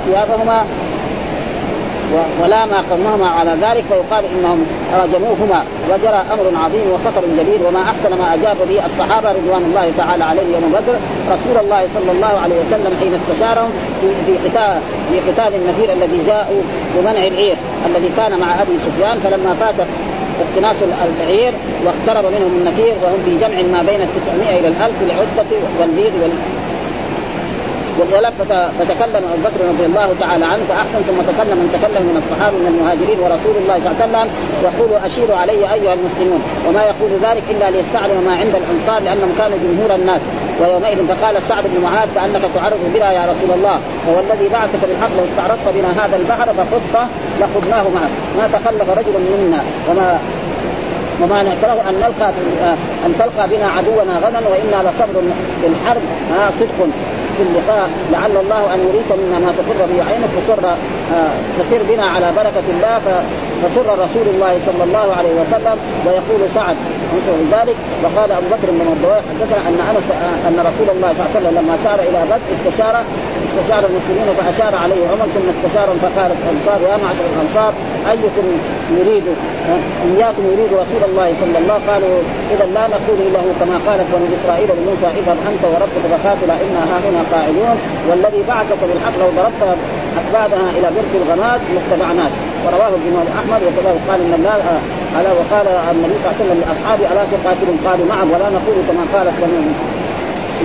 ثيابهما. 0.05 0.65
ولا 2.43 2.65
ما 2.65 3.27
على 3.27 3.51
ذلك 3.51 3.83
فيقال 3.89 4.25
إنهم 4.25 4.65
رجموهما. 4.93 5.63
وجرى 5.89 6.23
أمر 6.33 6.63
عظيم 6.65 6.91
وخطر 6.91 7.23
جليل 7.37 7.65
وما 7.67 7.81
أحسن 7.81 8.17
ما 8.19 8.33
أجاب 8.33 8.57
به 8.69 8.85
الصحابة 8.85 9.29
رضوان 9.31 9.63
الله 9.63 9.91
تعالى 9.97 10.23
عليهم 10.23 10.51
يوم 10.53 10.71
بدر. 10.71 10.95
رسول 11.33 11.65
الله 11.65 11.87
صلى 11.93 12.11
الله 12.11 12.39
عليه 12.43 12.55
وسلم 12.55 12.97
حين 12.99 13.13
استشارهم 13.13 13.71
في 14.25 14.33
قتال 14.37 14.79
في 15.11 15.31
قتال 15.31 15.55
النفير 15.55 15.93
الذي 15.93 16.23
جاءوا 16.27 16.61
بمنع 16.95 17.27
العير 17.27 17.57
الذي 17.85 18.09
كان 18.17 18.39
مع 18.39 18.61
أبي 18.61 18.77
سفيان 18.87 19.19
فلما 19.19 19.53
فات 19.53 19.75
اقتناص 20.41 20.75
البعير 21.05 21.53
واقترب 21.85 22.25
منهم 22.25 22.51
النفير 22.61 22.93
وهم 23.03 23.19
في 23.25 23.37
جمع 23.37 23.61
ما 23.77 23.83
بين 23.83 24.01
التسعمائة 24.01 24.59
إلى 24.59 24.67
الألف 24.67 24.95
لعسة 25.07 25.45
والبيض 25.79 26.13
ولذلك 27.99 28.33
فتكلم 28.79 29.23
أبو 29.33 29.41
بكر 29.47 29.59
رضي 29.71 29.85
الله 29.85 30.09
تعالى 30.19 30.45
عنه 30.45 30.63
فأحسن 30.69 30.99
ثم 31.07 31.19
تكلم 31.31 31.57
من 31.63 31.69
تكلم 31.77 32.03
من 32.09 32.17
الصحابة 32.23 32.57
من 32.57 32.67
المهاجرين 32.73 33.19
ورسول 33.19 33.55
الله 33.61 33.75
صلى 33.79 33.91
الله 33.91 33.97
عليه 34.01 34.05
وسلم 34.05 34.27
يقول 34.67 34.89
اشيروا 35.07 35.37
علي 35.37 35.73
أيها 35.73 35.93
المسلمون 35.99 36.41
وما 36.67 36.83
يقول 36.91 37.11
ذلك 37.27 37.43
إلا 37.53 37.67
ليستعلم 37.73 38.19
ما 38.27 38.33
عند 38.41 38.55
الأنصار 38.61 38.99
لأنهم 39.05 39.31
كانوا 39.39 39.57
جمهور 39.63 39.95
الناس. 39.95 40.21
ويومئذ 40.61 40.99
فقال 41.07 41.35
سعد 41.49 41.63
بن 41.67 41.81
معاذ 41.83 42.07
كأنك 42.15 42.43
تعرض 42.55 42.79
بنا 42.93 43.11
يا 43.11 43.23
رسول 43.31 43.51
الله 43.57 43.79
وهو 44.07 44.19
الذي 44.19 44.47
بعثك 44.55 44.81
بالحق 44.87 45.13
لو 45.17 45.23
استعرضت 45.29 45.67
بنا 45.75 45.89
هذا 46.05 46.15
البحر 46.21 46.47
فخذت 46.57 46.95
لخذناه 47.39 47.85
معك. 47.95 48.13
ما 48.37 48.45
تخلف 48.55 48.87
رجل 48.99 49.15
منا. 49.33 49.61
وما 49.89 50.19
وما 51.21 51.43
نكره 51.43 51.79
أن 51.89 51.95
نلقى 52.03 52.29
أن 53.05 53.11
تلقى 53.19 53.47
بنا 53.47 53.67
عدونا 53.77 54.13
غدا 54.17 54.41
وإنا 54.49 54.89
لصبر 54.89 55.21
في 55.61 55.67
الحرب. 55.67 56.01
صدق. 56.59 56.87
في 57.37 57.43
اللقاء 57.43 57.89
لعل 58.11 58.37
الله 58.43 58.73
أن 58.73 58.79
يريك 58.87 59.09
منا 59.19 59.39
ما 59.39 59.51
تقر 59.57 59.85
به 59.91 60.03
عينك 60.09 60.29
فسر 60.37 60.67
آه 61.15 61.31
تسر 61.59 61.81
بنا 61.89 62.05
على 62.05 62.31
بركة 62.35 62.67
الله 62.69 62.99
فسر 63.63 63.87
رسول 64.05 64.27
الله 64.33 64.59
صلى 64.65 64.83
الله 64.83 65.15
عليه 65.17 65.33
وسلم 65.41 65.77
ويقول 66.05 66.49
سعد 66.55 66.75
انصر 67.15 67.57
ذلك 67.57 67.75
وقال 68.03 68.31
أبو 68.31 68.47
بكر 68.47 68.67
بن 68.71 68.81
مردويه 68.89 69.21
حدثنا 69.29 69.69
أن 69.69 69.95
أنس 69.95 70.11
آه، 70.11 70.47
أن 70.47 70.59
رسول 70.59 70.95
الله 70.95 71.13
صلى 71.13 71.25
الله 71.25 71.29
عليه 71.35 71.39
وسلم 71.39 71.53
لما 71.59 71.77
سار 71.83 71.99
إلى 71.99 72.25
بدر 72.25 72.39
استشار 72.55 73.03
استشار 73.55 73.83
المسلمين 73.89 74.27
فأشار 74.37 74.75
عليه 74.83 75.01
عمر 75.11 75.27
ثم 75.35 75.47
استشارهم 75.55 75.97
فقالت 76.05 76.37
الأنصار 76.43 76.79
يا 76.89 76.97
معشر 77.03 77.25
الأنصار 77.33 77.73
أيكم 78.11 78.45
يريد 78.99 79.23
إياكم 80.09 80.43
يريد 80.53 80.71
رسول 80.83 81.03
الله 81.09 81.33
صلى 81.41 81.57
الله 81.61 81.73
عليه 81.73 81.85
قالوا 81.91 82.15
إذا 82.53 82.65
لا 82.77 82.85
نقول 82.95 83.19
له 83.35 83.45
كما 83.59 83.77
قالت 83.87 84.07
بنو 84.13 84.25
إسرائيل 84.37 84.69
لموسى 84.77 85.07
إذهب 85.19 85.37
أنت 85.49 85.63
وربك 85.71 86.03
فقاتلا 86.13 86.55
إنا 86.65 86.81
ها 86.89 86.97
هنا 87.05 87.21
قاعدون 87.33 87.77
والذي 88.09 88.41
بعثك 88.51 88.81
بالحق 88.89 89.15
لو 89.21 89.29
ضربت 89.37 89.77
أكبادها 90.21 90.69
إلى 90.77 90.87
برك 90.95 91.13
الغماد 91.21 91.61
لاتبعناك. 91.75 92.33
ورواه 92.65 92.93
الإمام 92.99 93.27
أحمد 93.39 93.61
وكذلك 93.67 94.01
قال 94.09 94.19
إن 94.25 94.33
الله 94.39 94.55
ألا 95.19 95.31
وقال 95.39 95.67
النبي 95.91 96.15
صلى 96.19 96.27
الله 96.27 96.35
عليه 96.35 96.45
وسلم 96.45 96.59
لأصحابه 96.63 97.05
ألا 97.11 97.23
تقاتلوا؟ 97.33 97.77
قالوا 97.85 98.05
نعم 98.13 98.27
ولا 98.33 98.47
نقول 98.57 98.77
كما 98.87 99.03
قالت 99.13 99.35
بنو 99.41 99.59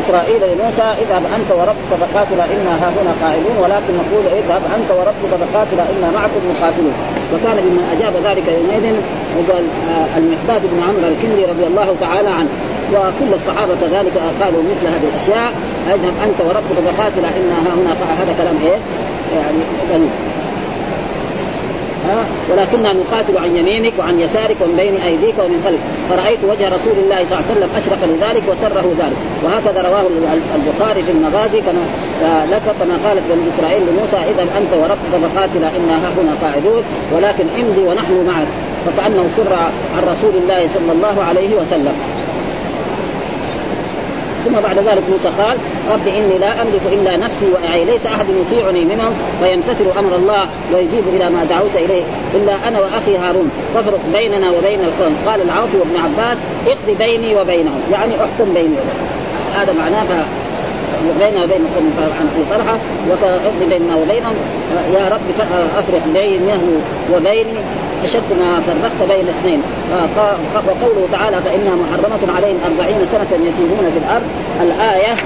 إسرائيل 0.01 0.43
لموسى 0.53 0.89
اذهب 1.03 1.23
أنت 1.37 1.51
وربك 1.59 1.91
فقاتلا 2.03 2.45
إنا 2.55 2.73
ها 2.81 2.89
هنا 2.97 3.13
قاعدون 3.23 3.57
ولكن 3.63 3.93
نقول 4.03 4.25
اذهب 4.41 4.63
أنت 4.77 4.91
وربك 4.99 5.33
فقاتلا 5.43 5.85
إنا 5.93 6.09
معكم 6.19 6.41
مقاتلون 6.53 6.95
وكان 7.33 7.57
ممن 7.65 7.85
أجاب 7.95 8.15
ذلك 8.29 8.47
يومئذ 8.59 8.85
آه، 8.91 10.19
المحداد 10.19 10.63
بن 10.73 10.79
عمرو 10.89 11.09
الكندي 11.13 11.45
رضي 11.45 11.67
الله 11.67 11.97
تعالى 12.01 12.29
عنه 12.29 12.49
وكل 12.93 13.35
الصحابة 13.35 13.75
كذلك 13.81 14.13
قالوا 14.41 14.63
مثل 14.71 14.85
هذه 14.95 15.07
الأشياء 15.13 15.53
اذهب 15.87 16.15
أنت 16.25 16.39
وربك 16.49 16.79
فقاتلا 16.87 17.29
إنا 17.39 17.57
ها 17.65 17.73
هنا 17.79 17.93
هذا 18.21 18.33
كلام 18.39 18.57
إيه؟ 18.65 18.79
يعني 19.37 20.05
ها؟ 22.09 22.25
ولكننا 22.51 22.93
نقاتل 22.93 23.39
عن 23.39 23.57
يمينك 23.57 23.93
وعن 23.99 24.21
يسارك 24.21 24.57
ومن 24.61 24.77
بين 24.77 24.95
أيديك 25.09 25.35
ومن 25.39 25.59
خلفك. 25.65 25.85
فرأيت 26.11 26.43
وجه 26.51 26.69
رسول 26.77 26.97
الله 27.03 27.19
صلى 27.27 27.33
الله 27.33 27.45
عليه 27.47 27.53
وسلم 27.53 27.71
أشرق 27.77 28.01
لذلك 28.11 28.43
وسره 28.51 28.87
ذلك. 29.03 29.19
وهكذا 29.45 29.89
رواه 29.89 30.05
البخاري 30.59 31.03
في 31.03 31.13
المغازي 31.13 31.61
كما 31.61 31.85
لك 32.53 32.67
كما 32.81 32.97
قالت 33.05 33.25
بني 33.31 33.45
إسرائيل 33.55 33.83
لموسى 33.89 34.17
إذا 34.31 34.43
أنت 34.59 34.73
وربك 34.83 35.13
فقاتلا 35.25 35.69
إنا 35.79 35.97
هنا 36.17 36.35
قاعدون. 36.43 36.83
ولكن 37.15 37.47
امضي 37.61 37.83
ونحن 37.89 38.27
معك. 38.27 38.51
فكأنه 38.87 39.25
سر 39.37 39.55
عن 39.97 40.03
رسول 40.13 40.35
الله 40.43 40.69
صلى 40.75 40.93
الله 40.93 41.25
عليه 41.29 41.55
وسلم. 41.61 41.95
ثم 44.45 44.61
بعد 44.61 44.79
ذلك 44.79 45.03
موسى 45.11 45.43
قال 45.43 45.57
رب 45.93 46.09
إني 46.09 46.39
لا 46.39 46.63
أملك 46.63 46.81
إلا 46.93 47.17
نفسي 47.17 47.47
وأعي 47.53 47.85
ليس 47.85 48.07
أحد 48.07 48.27
يطيعني 48.29 48.85
منهم 48.85 49.13
ويمتثل 49.43 49.85
أمر 49.99 50.17
الله 50.17 50.49
ويجيب 50.75 51.05
إلى 51.15 51.31
ما 51.31 51.45
دعوت 51.45 51.75
إليه 51.75 52.03
إلا 52.35 52.69
أنا 52.69 52.81
وأخي 52.81 53.17
هارون 53.17 53.51
فافرق 53.75 54.01
بيننا 54.13 54.51
وبين 54.51 54.81
القوم. 54.81 55.17
قال 55.27 55.43
العاصي 55.43 55.77
وابن 55.77 55.97
عباس 55.97 56.39
اقض 56.67 56.99
بيني 56.99 57.37
وبينهم 57.37 57.81
يعني 57.93 58.15
احكم 58.25 58.55
بيني 58.55 58.77
هذا 59.55 59.73
معناه 59.73 60.25
بيننا 61.21 61.45
وبين 61.45 61.65
قوم 61.77 61.93
عن 61.99 62.27
أبي 62.35 62.45
طلحه 62.51 62.77
وكأخذ 63.11 63.69
بيننا 63.69 63.97
وبينهم 63.97 64.35
يا 64.95 65.09
رب 65.09 65.21
أفرح 65.79 66.03
بينه 66.15 66.63
وبيني 67.15 67.59
أشد 68.05 68.31
ما 68.41 68.61
فرقت 68.67 69.09
بين 69.17 69.29
اثنين 69.29 69.63
وقوله 70.55 71.09
تعالى 71.13 71.37
فإنها 71.43 71.75
محرمة 71.75 72.37
عليهم 72.37 72.59
أربعين 72.67 72.99
سنة 73.13 73.31
يتيهون 73.33 73.91
في 73.93 73.99
الأرض. 73.99 74.27
الآية 74.63 75.17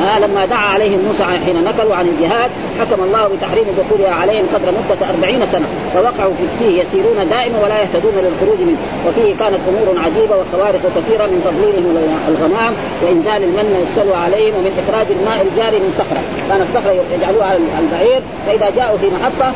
آه 0.00 0.18
لما 0.18 0.46
دعا 0.46 0.68
عليهم 0.74 0.98
موسى 1.08 1.24
حين 1.24 1.64
نكلوا 1.64 1.94
عن 1.94 2.06
الجهاد 2.08 2.50
حكم 2.80 3.02
الله 3.02 3.28
بتحريم 3.28 3.64
دخولها 3.78 4.14
عليهم 4.14 4.46
قدر 4.54 4.72
مدة 4.78 5.10
أربعين 5.10 5.40
سنة 5.52 5.66
فوقعوا 5.94 6.32
فيه 6.58 6.82
يسيرون 6.82 7.28
دائما 7.30 7.58
ولا 7.64 7.76
يهتدون 7.82 8.14
للخروج 8.24 8.60
منه. 8.68 8.80
وفيه 9.06 9.36
كانت 9.40 9.60
أمور 9.70 9.86
عجيبة 10.04 10.34
وخوارق 10.40 10.82
كثيرة 10.96 11.24
من 11.32 11.38
تضليلهم 11.46 11.96
الغمام 12.28 12.72
وإنزال 13.02 13.42
المن 13.48 13.68
والسلوى 13.80 14.16
عليهم 14.16 14.54
ومن 14.56 14.72
إخراج 14.82 15.06
الماء 15.16 15.38
الجاري 15.46 15.78
من 15.84 15.92
صخرة. 16.00 16.22
كان 16.48 16.60
الصخرة 16.62 16.92
يجعلوها 17.16 17.46
على 17.46 17.58
البعير 17.86 18.20
فإذا 18.46 18.68
جاءوا 18.76 18.98
في 18.98 19.06
محطة 19.16 19.52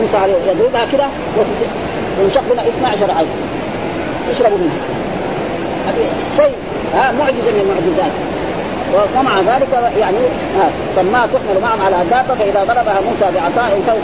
موسى 0.00 0.18
يضربها 0.50 0.84
كده 0.92 1.06
وينشق 2.18 2.42
لنا 2.52 2.62
12 2.62 3.10
عين 3.18 3.28
يشربوا 4.30 4.58
منها. 4.58 4.80
شيء 6.36 6.56
ها 6.94 7.12
معجزة 7.18 7.50
من 7.56 7.60
المعجزات. 7.64 8.12
ومع 8.94 9.40
ذلك 9.40 9.68
يعني 10.00 10.16
سماها 10.96 11.26
تحمل 11.26 11.60
معهم 11.62 11.80
على 11.86 11.96
دابه 12.10 12.34
فإذا 12.34 12.60
ضربها 12.64 13.00
موسى 13.08 13.26
بعصاه 13.34 13.68
انفذ 13.76 14.02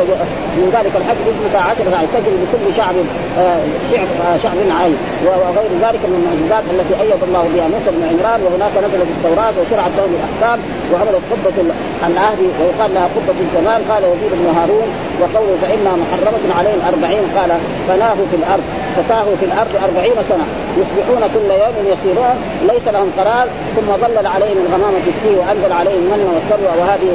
من 0.56 0.68
ذلك 0.76 0.92
الحج 0.96 1.16
اثنتا 1.32 1.58
عشر 1.58 1.84
فعل 1.90 2.06
تجري 2.14 2.36
لكل 2.42 2.74
شعب 2.76 2.94
آه، 3.38 3.60
شعب 3.90 4.08
آه، 4.26 4.36
شعب 4.42 4.56
عين. 4.80 4.96
وغير 5.26 5.70
ذلك 5.86 6.02
من 6.10 6.16
المعجزات 6.20 6.64
التي 6.74 6.94
أيد 7.02 7.22
الله 7.28 7.44
بها 7.54 7.66
موسى 7.74 7.90
بن 7.96 8.02
عمران 8.10 8.40
وهناك 8.44 8.74
نزلت 8.84 9.08
التوراة 9.16 9.54
وشرعت 9.60 9.92
لهم 9.98 10.12
الأحكام 10.18 10.58
وعملت 10.92 11.24
قبة 11.32 11.56
عن 12.04 12.12
عهد 12.24 12.40
ويقال 12.60 12.90
لها 12.94 13.06
قبة 13.16 13.38
الزمان 13.46 13.80
قال 13.90 14.02
يزيد 14.12 14.32
بن 14.40 14.46
هارون 14.58 14.88
وقوله 15.20 15.54
فإنها 15.62 15.94
محرمة 16.02 16.44
عليهم 16.58 16.80
أربعين 16.92 17.24
قال 17.36 17.50
فناه 17.88 18.18
في 18.30 18.36
الأرض 18.40 18.64
فتاهوا 18.96 19.36
في 19.40 19.46
الأرض 19.50 19.72
أربعين 19.86 20.16
سنة. 20.28 20.46
يصبحون 20.80 21.22
كل 21.34 21.50
يوم 21.50 21.76
يسيرون 21.92 22.34
ليس 22.70 22.88
لهم 22.94 23.10
قرار 23.18 23.46
ثم 23.76 23.88
ظلل 24.02 24.26
عليهم 24.26 24.58
الغمامة 24.66 25.06
فيه 25.22 25.36
وأنزل 25.38 25.72
عليهم 25.72 26.02
المن 26.02 26.30
والسلوى 26.34 26.72
وهذه 26.80 27.10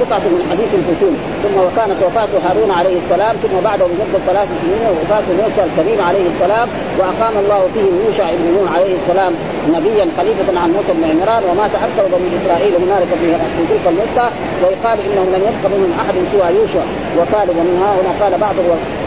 قطعة 0.00 0.18
من 0.18 0.42
حديث 0.50 0.74
الفتون. 0.74 1.16
ثم 1.42 1.56
وكانت 1.66 1.98
وفاة 2.06 2.32
هارون 2.46 2.70
عليه 2.70 2.98
السلام 3.04 3.36
ثم 3.36 3.54
بعده 3.64 3.84
بمده 3.86 4.18
ثلاث 4.26 4.48
سنين 4.62 4.86
وفاه 5.00 5.26
موسى 5.42 5.62
الكريم 5.68 6.00
عليه 6.08 6.26
السلام 6.32 6.68
وأقام 6.98 7.34
الله 7.42 7.68
فيه 7.74 7.86
يوشع 8.04 8.26
بن 8.38 8.46
نون 8.56 8.68
عليه 8.74 8.94
السلام 9.00 9.32
نبيا 9.76 10.06
خليفة 10.18 10.60
عن 10.60 10.68
موسى 10.76 10.92
بن 10.98 11.04
عمران 11.10 11.42
ومات 11.50 11.70
أكثر 11.86 12.04
بني 12.12 12.28
إسرائيل 12.38 12.72
هنالك 12.84 13.10
في 13.20 13.26
تلك 13.70 13.86
المدة 13.92 14.26
ويقال 14.62 14.98
إنهم 15.06 15.28
لم 15.34 15.42
يبق 15.48 15.62
منهم 15.74 15.92
أحد 16.02 16.14
سوى 16.32 16.48
يوشع 16.58 16.84
وكالب 17.18 17.56
ومن 17.58 17.76
ها 17.82 17.90
هنا 17.98 18.12
قال 18.22 18.40
بعض 18.40 18.54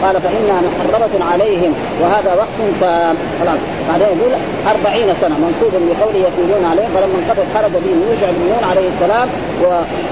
قال 0.02 0.22
فإنها 0.22 0.60
محرمة 0.68 1.32
عليهم 1.32 1.72
وهذا 2.02 2.30
وقت 2.42 2.58
خلاص 3.40 3.60
بعدين 3.88 4.06
يقول 4.18 4.32
أربعين 4.72 5.14
سنة 5.20 5.36
منصوب 5.44 5.72
بقوله 5.72 6.18
يقولون 6.28 6.64
عليه 6.70 6.86
فلما 6.94 7.16
انقضت 7.20 7.46
خرج 7.54 7.72
بهم 7.84 7.98
يوشع 8.10 8.26
بن 8.30 8.42
نون 8.52 8.64
عليه 8.70 8.88
السلام. 8.88 9.28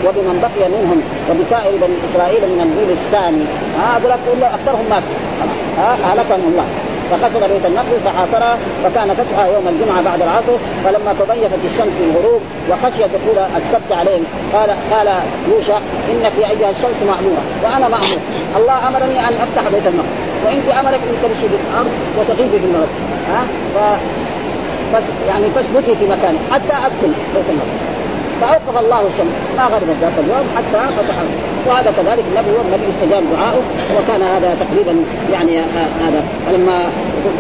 وبمن 0.06 0.36
بقي 0.42 0.68
منهم 0.68 1.02
وبسائر 1.30 1.70
بني 1.70 1.96
إسرائيل 2.10 2.17
من 2.26 2.60
الجيل 2.66 2.90
الثاني. 2.98 3.44
ها 3.78 3.98
هذول 3.98 4.12
كله 4.26 4.46
أكثرهم 4.46 4.86
مات 4.90 5.02
ها 5.78 5.96
أهلكهم 6.10 6.42
الله. 6.50 6.64
فقصد 7.10 7.52
بيت 7.52 7.66
المقدس 7.66 8.00
فحاصرها 8.04 8.58
فكان 8.84 9.08
فتحها 9.14 9.46
يوم 9.46 9.68
الجمعة 9.68 10.02
بعد 10.02 10.22
العصر 10.22 10.56
فلما 10.84 11.12
تضيفت 11.20 11.58
الشمس 11.64 11.96
الغروب 12.00 12.40
وخشي 12.70 13.02
دخول 13.02 13.38
السبت 13.56 13.92
عليهم 13.92 14.24
قال 14.52 14.70
قال 14.92 15.08
يوشع 15.50 15.78
إنك 16.10 16.32
أيها 16.38 16.70
الشمس 16.70 16.98
ماموره 17.06 17.42
وأنا 17.64 17.88
مأمور. 17.88 18.18
الله 18.56 18.88
أمرني 18.88 19.18
أن 19.28 19.34
أفتح 19.44 19.68
بيت 19.72 19.86
المقدس. 19.86 20.18
وانت 20.46 20.68
أمرك 20.80 21.00
أن 21.10 21.16
تمشي 21.22 21.48
في 21.48 21.56
الأرض 21.70 21.90
وتغيبي 22.18 22.58
في 22.58 22.64
المرض 22.64 22.88
ها 23.30 23.42
ف 23.74 23.78
يعني 25.28 25.50
فاثبتي 25.54 25.94
في 25.96 26.04
مكانك 26.04 26.40
حتى 26.52 26.86
أدخل 26.86 27.12
بيت 27.34 27.44
المقدس. 27.50 27.97
فأوقف 28.40 28.80
الله 28.84 29.00
الشمس 29.00 29.34
ما 29.56 29.64
غربت 29.64 29.96
ذاك 30.00 30.12
اليوم 30.24 30.46
حتى 30.56 30.80
فتح 30.96 31.16
وهذا 31.68 31.92
كذلك 31.96 32.24
النبي 32.30 32.50
هو 32.56 32.62
النبي 32.66 32.86
استجاب 32.94 33.22
دعاؤه 33.32 33.62
وكان 33.96 34.22
هذا 34.22 34.56
تقريبا 34.62 35.04
يعني 35.32 35.58
هذا. 36.04 36.22
فلما 36.46 36.78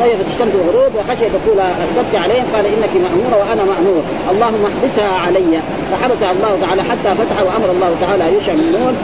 ضيفت 0.00 0.26
الشمس 0.34 0.52
الغروب 0.54 0.92
وخشي 0.98 1.24
دخول 1.28 1.60
السبت 1.60 2.14
عليهم 2.14 2.44
قال 2.54 2.66
إنك 2.66 2.92
ماموره 3.04 3.36
وأنا 3.40 3.62
مأمور. 3.64 4.02
اللهم 4.30 4.62
احبسها 4.70 5.08
علي. 5.26 5.60
فحبسها 5.90 6.32
الله 6.32 6.58
تعالى 6.60 6.82
حتى 6.82 7.10
فتح 7.20 7.42
وأمر 7.46 7.70
الله 7.70 7.90
تعالى 8.00 8.36
يشع 8.36 8.52
من 8.52 8.72
نون 8.72 8.94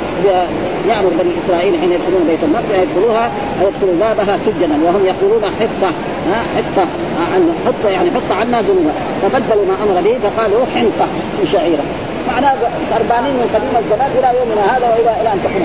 يأمر 0.88 1.10
بني 1.20 1.32
إسرائيل 1.44 1.80
حين 1.80 1.92
يدخلون 1.92 2.24
بيت 2.28 2.42
المقدس 2.42 2.74
يدخلوها 2.82 3.30
يدخلوا 3.62 3.94
بابها 4.00 4.38
سجدا 4.46 4.76
وهم 4.84 5.04
يقولون 5.04 5.42
حطة 5.60 5.90
ها 6.28 6.42
حطة 6.56 6.86
عن 7.32 7.42
حطة 7.66 7.88
يعني 7.88 8.10
حط 8.10 8.32
عنا 8.40 8.62
ذنوبا 8.62 8.92
فبدلوا 9.22 9.66
ما 9.66 9.74
أمر 9.84 10.00
به 10.00 10.18
فقالوا 10.24 10.66
حنطة 10.74 11.06
في 11.40 11.46
شعيرة. 11.46 11.83
معناه 12.28 12.54
سربانين 12.90 13.34
من 13.40 13.46
قديم 13.54 13.74
الزمان 13.82 14.10
إلى 14.18 14.28
يومنا 14.38 14.62
هذا 14.72 14.86
والى 14.94 15.12
إلى 15.20 15.32
أن 15.34 15.38
تكون. 15.44 15.64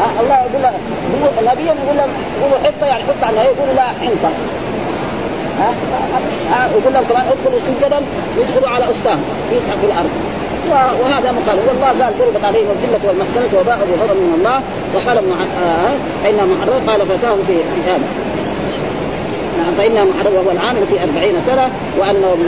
ها 0.00 0.06
الله 0.22 0.36
يقول 0.46 0.62
له 0.62 0.72
النبي 1.40 1.64
يقول 1.72 1.96
لهم 1.98 2.12
يقولوا 2.38 2.58
حطة 2.64 2.86
يعني 2.86 3.02
حط 3.08 3.22
عنها 3.28 3.42
يقول 3.44 3.68
لا 3.76 3.86
حنطة. 4.00 4.30
ها؟ 5.60 5.70
ها 6.52 6.60
يقول 6.76 6.92
لهم 6.94 7.04
كمان 7.10 7.24
ادخلوا 7.32 7.60
سجدا 7.66 8.00
يدخلوا 8.38 8.68
على 8.74 8.84
استاهم 8.94 9.24
يسحق 9.54 9.78
في 9.80 9.86
الأرض. 9.90 10.12
وهذا 11.00 11.28
مخالف 11.38 11.62
والله 11.68 11.86
قال 11.86 12.12
ضربت 12.18 12.44
عليهم 12.44 12.68
الذلة 12.76 13.02
والمسكنة 13.08 13.52
وباءوا 13.60 13.86
بغضب 13.90 14.18
من 14.26 14.34
الله. 14.38 14.58
وقال 14.94 15.16
ابن 15.18 15.32
آه 15.32 15.94
فانها 16.22 16.46
محرم 16.52 16.90
قال 16.90 17.00
فتاه 17.06 17.36
في 17.46 17.54
في 17.72 17.80
هذا. 17.90 18.08
محرم 20.04 20.34
وهو 20.34 20.50
العامل 20.50 20.86
في 20.86 21.02
أربعين 21.04 21.34
سنة 21.46 21.70
وأنهم 21.98 22.38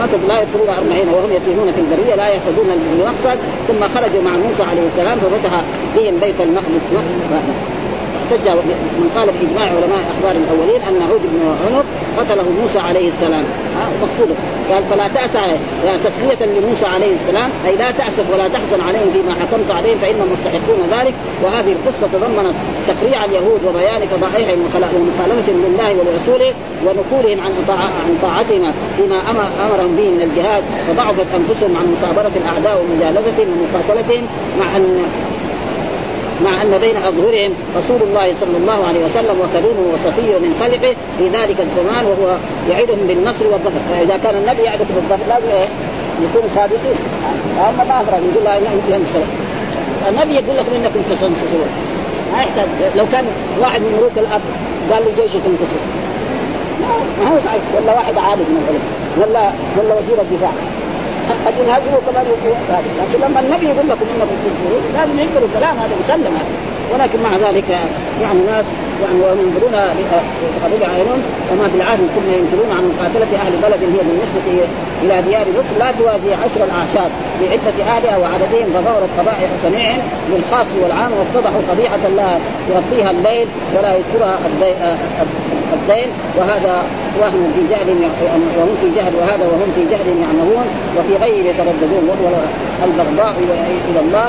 مكث 0.00 0.20
لا 0.28 0.42
يدخلون 0.42 0.68
أربعين 0.68 1.08
وهم 1.08 1.30
يتيهون 1.32 1.72
في 1.72 1.80
البرية 1.80 2.14
لا 2.14 2.28
يهتدون 2.28 2.66
للمقصد 2.66 3.38
ثم 3.68 3.88
خرجوا 3.94 4.22
مع 4.22 4.36
موسى 4.36 4.62
عليه 4.62 4.86
السلام 4.86 5.18
ففتح 5.18 5.60
بهم 5.96 6.14
بيت 6.20 6.40
المقدس. 6.40 6.82
احتج 8.32 8.48
من 9.00 9.10
قال 9.16 9.28
باجماع 9.40 9.64
علماء 9.64 10.02
أخبار 10.12 10.34
الأولين 10.42 10.80
أن 10.88 11.02
عود 11.10 11.20
بن 11.32 11.40
عنق 11.66 11.84
قتله 12.18 12.44
موسى 12.60 12.78
عليه 12.78 13.08
السلام. 13.08 13.44
مقصوده 14.02 14.34
قال 14.70 14.82
فلا 14.90 15.08
تأس 15.08 15.34
يعني 15.34 15.98
تسلية 16.04 16.46
لموسى 16.46 16.86
عليه 16.86 17.14
السلام. 17.14 17.50
أي 17.66 17.76
لا 17.76 17.90
تأسف 17.90 18.24
ولا 18.32 18.48
تحزن 18.48 18.80
عليهم 18.80 19.10
فيما 19.12 19.34
حكمت 19.34 19.70
عليهم 19.70 19.98
فإنهم 20.02 20.28
مستحقون 20.32 20.80
ذلك. 20.96 21.14
وهذه 21.44 21.72
القصة 21.72 22.06
تضمنت 22.12 22.54
تفريع 22.88 23.24
اليهود 23.24 23.60
وبيان 23.68 24.06
فضائحهم 24.06 24.58
ومخالفتهم 24.60 25.64
لله 25.66 25.90
ولرسوله 25.98 26.54
ونقولهم 26.84 27.38
عن 27.44 27.52
عن 28.04 28.18
طاعتهم 28.22 28.72
فيما 28.96 29.30
أمرهم 29.30 29.96
به 29.96 30.08
من 30.10 30.22
الجهاد. 30.28 30.62
فضعفت 30.88 31.26
أنفسهم 31.38 31.76
عن 31.76 31.86
مصابرة 31.92 32.32
الأعداء 32.36 32.84
ومجالدتهم 32.84 33.48
ومقاتلتهم 33.52 34.24
مع 34.60 34.76
أن 34.76 35.04
مع 36.44 36.62
أن 36.62 36.78
بين 36.78 36.96
أظهرهم 36.96 37.52
رسول 37.76 38.02
الله 38.02 38.34
صلى 38.40 38.56
الله 38.56 38.86
عليه 38.88 39.04
وسلم 39.04 39.36
وكريمه 39.40 39.94
وصفيه 39.94 40.38
من 40.38 40.56
خلقه 40.60 40.94
في 41.18 41.28
ذلك 41.28 41.60
الزمان 41.60 42.04
وهو 42.06 42.36
يعدهم 42.70 43.06
بالنصر 43.08 43.46
والظفر 43.46 43.80
فإذا 43.90 44.16
كان 44.16 44.36
النبي 44.36 44.62
يعدكم 44.62 44.94
بالظفر 44.94 45.26
لازم 45.28 45.46
إيه؟ 45.46 45.68
يكونوا 46.24 46.48
صادقين 46.54 46.98
أما 47.68 47.84
ما 47.84 48.00
افرق 48.00 48.20
يقول 48.32 48.44
لا 48.44 48.98
مشكلة. 48.98 49.26
النبي 50.08 50.34
يقول 50.34 50.56
لكم 50.56 50.74
انكم 50.74 51.00
تنتصرون 51.10 51.68
ما 52.32 52.38
يحتاج. 52.38 52.68
لو 52.96 53.04
كان 53.12 53.24
واحد 53.60 53.80
من 53.80 53.96
ملوك 53.98 54.16
الأرض 54.16 54.42
قال 54.92 55.02
لجيشه 55.02 55.38
تنتصر 55.44 55.82
ما 57.20 57.28
هو 57.30 57.38
صحيح. 57.38 57.62
ولا 57.76 57.94
واحد 57.94 58.18
عالم 58.18 58.40
من 58.40 58.62
العلم. 58.62 58.84
ولا 59.20 59.52
ولا 59.78 59.94
وزير 59.94 60.20
الدفاع. 60.20 60.52
قد 61.46 61.54
ينهزموا 61.60 62.00
كمان 62.06 62.24
لكن 62.98 63.24
لما 63.24 63.40
النبي 63.40 63.66
يقول 63.66 63.88
لكم 63.88 64.06
إنكم 64.14 64.36
تنصرون 64.44 64.82
لازم 64.94 65.18
يقبلوا 65.18 65.48
الكلام 65.48 65.78
هذا 65.78 65.96
مسلم 66.00 66.34
هذا. 66.36 66.52
ولكن 66.92 67.22
مع 67.22 67.36
ذلك 67.36 67.70
يعني 68.22 68.40
ناس 68.46 68.64
يعني 69.02 69.20
وهم 69.20 69.38
ينظرون 69.44 69.72
تقرب 70.56 70.82
اعينهم 70.90 71.20
وما 71.52 71.68
في 71.68 71.76
العهد 71.76 71.98
كنا 71.98 72.32
ينكرون 72.40 72.70
عن 72.76 72.82
مقاتلة 72.92 73.32
أهل 73.42 73.52
بلد 73.64 73.82
هي 73.94 74.00
بالنسبة 74.08 74.44
إلى 75.02 75.22
ديار 75.22 75.46
مصر 75.58 75.78
لا 75.78 75.92
توازي 75.98 76.34
عشر 76.34 76.64
الأعشاب 76.64 77.10
بعده 77.40 77.84
اهلها 77.90 78.18
وعددهم 78.18 78.68
فظهرت 78.74 79.08
قبائح 79.18 79.50
صنيع 79.62 79.96
للخاص 80.30 80.66
والعام 80.82 81.10
وافتضحوا 81.18 81.62
قبيحة 81.70 82.08
لا 82.16 82.30
يغطيها 82.70 83.10
الليل 83.10 83.46
ولا 83.76 83.96
يسترها 83.96 84.38
الدين 85.72 86.08
وهذا 86.38 86.82
وهم 87.20 87.52
في 87.54 87.60
جهل 87.70 87.88
وهم 88.58 88.76
في 88.80 88.88
جهل 88.96 89.14
وهذا 89.20 89.44
وهم 89.46 89.72
في 89.74 89.82
جهل 89.90 90.08
يعمهون 90.22 90.66
وفي 90.98 91.16
غير 91.24 91.46
يترددون 91.46 92.04
وهو 92.08 92.34
البغضاء 92.84 93.34
إلى 93.90 94.00
الله 94.00 94.28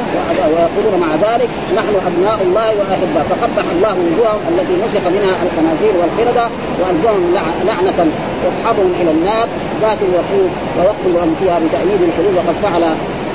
ويقولون 0.53 0.99
مع 0.99 1.15
ذلك 1.15 1.49
نحن 1.75 1.93
أبناء 2.07 2.39
الله 2.41 2.67
واحباء 2.79 3.25
فقبح 3.29 3.65
الله 3.75 3.91
وجوههم 3.91 4.41
التي 4.63 4.75
نسخ 4.85 5.07
منها 5.07 5.35
الخنازير 5.45 5.93
والقرده 5.99 6.45
والزمهم 6.81 7.33
لعنة 7.65 8.11
واصحابهم 8.45 8.91
إلى 9.01 9.11
النار. 9.11 9.47
ذات 9.81 9.97
الوقود 10.07 10.51
ويقتل 10.77 11.35
فيها 11.39 11.59
بتأييد 11.59 12.01
الحلول 12.01 12.35
وقد 12.35 12.55
فعل 12.63 12.83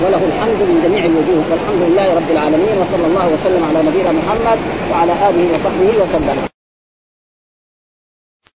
وله 0.03 0.23
الحمد 0.31 0.61
من 0.71 0.77
جميع 0.85 1.05
الوجوه. 1.05 1.45
والحمد 1.51 1.83
لله 1.89 2.15
رب 2.15 2.31
العالمين 2.31 2.75
وصلى 2.81 3.07
الله 3.07 3.27
وسلم 3.35 3.63
على 3.69 3.89
نبينا 3.89 4.13
محمد 4.13 4.59
وعلى 4.93 5.13
آله 5.13 5.55
وصحبه 5.55 6.03
وسلم. 6.03 6.58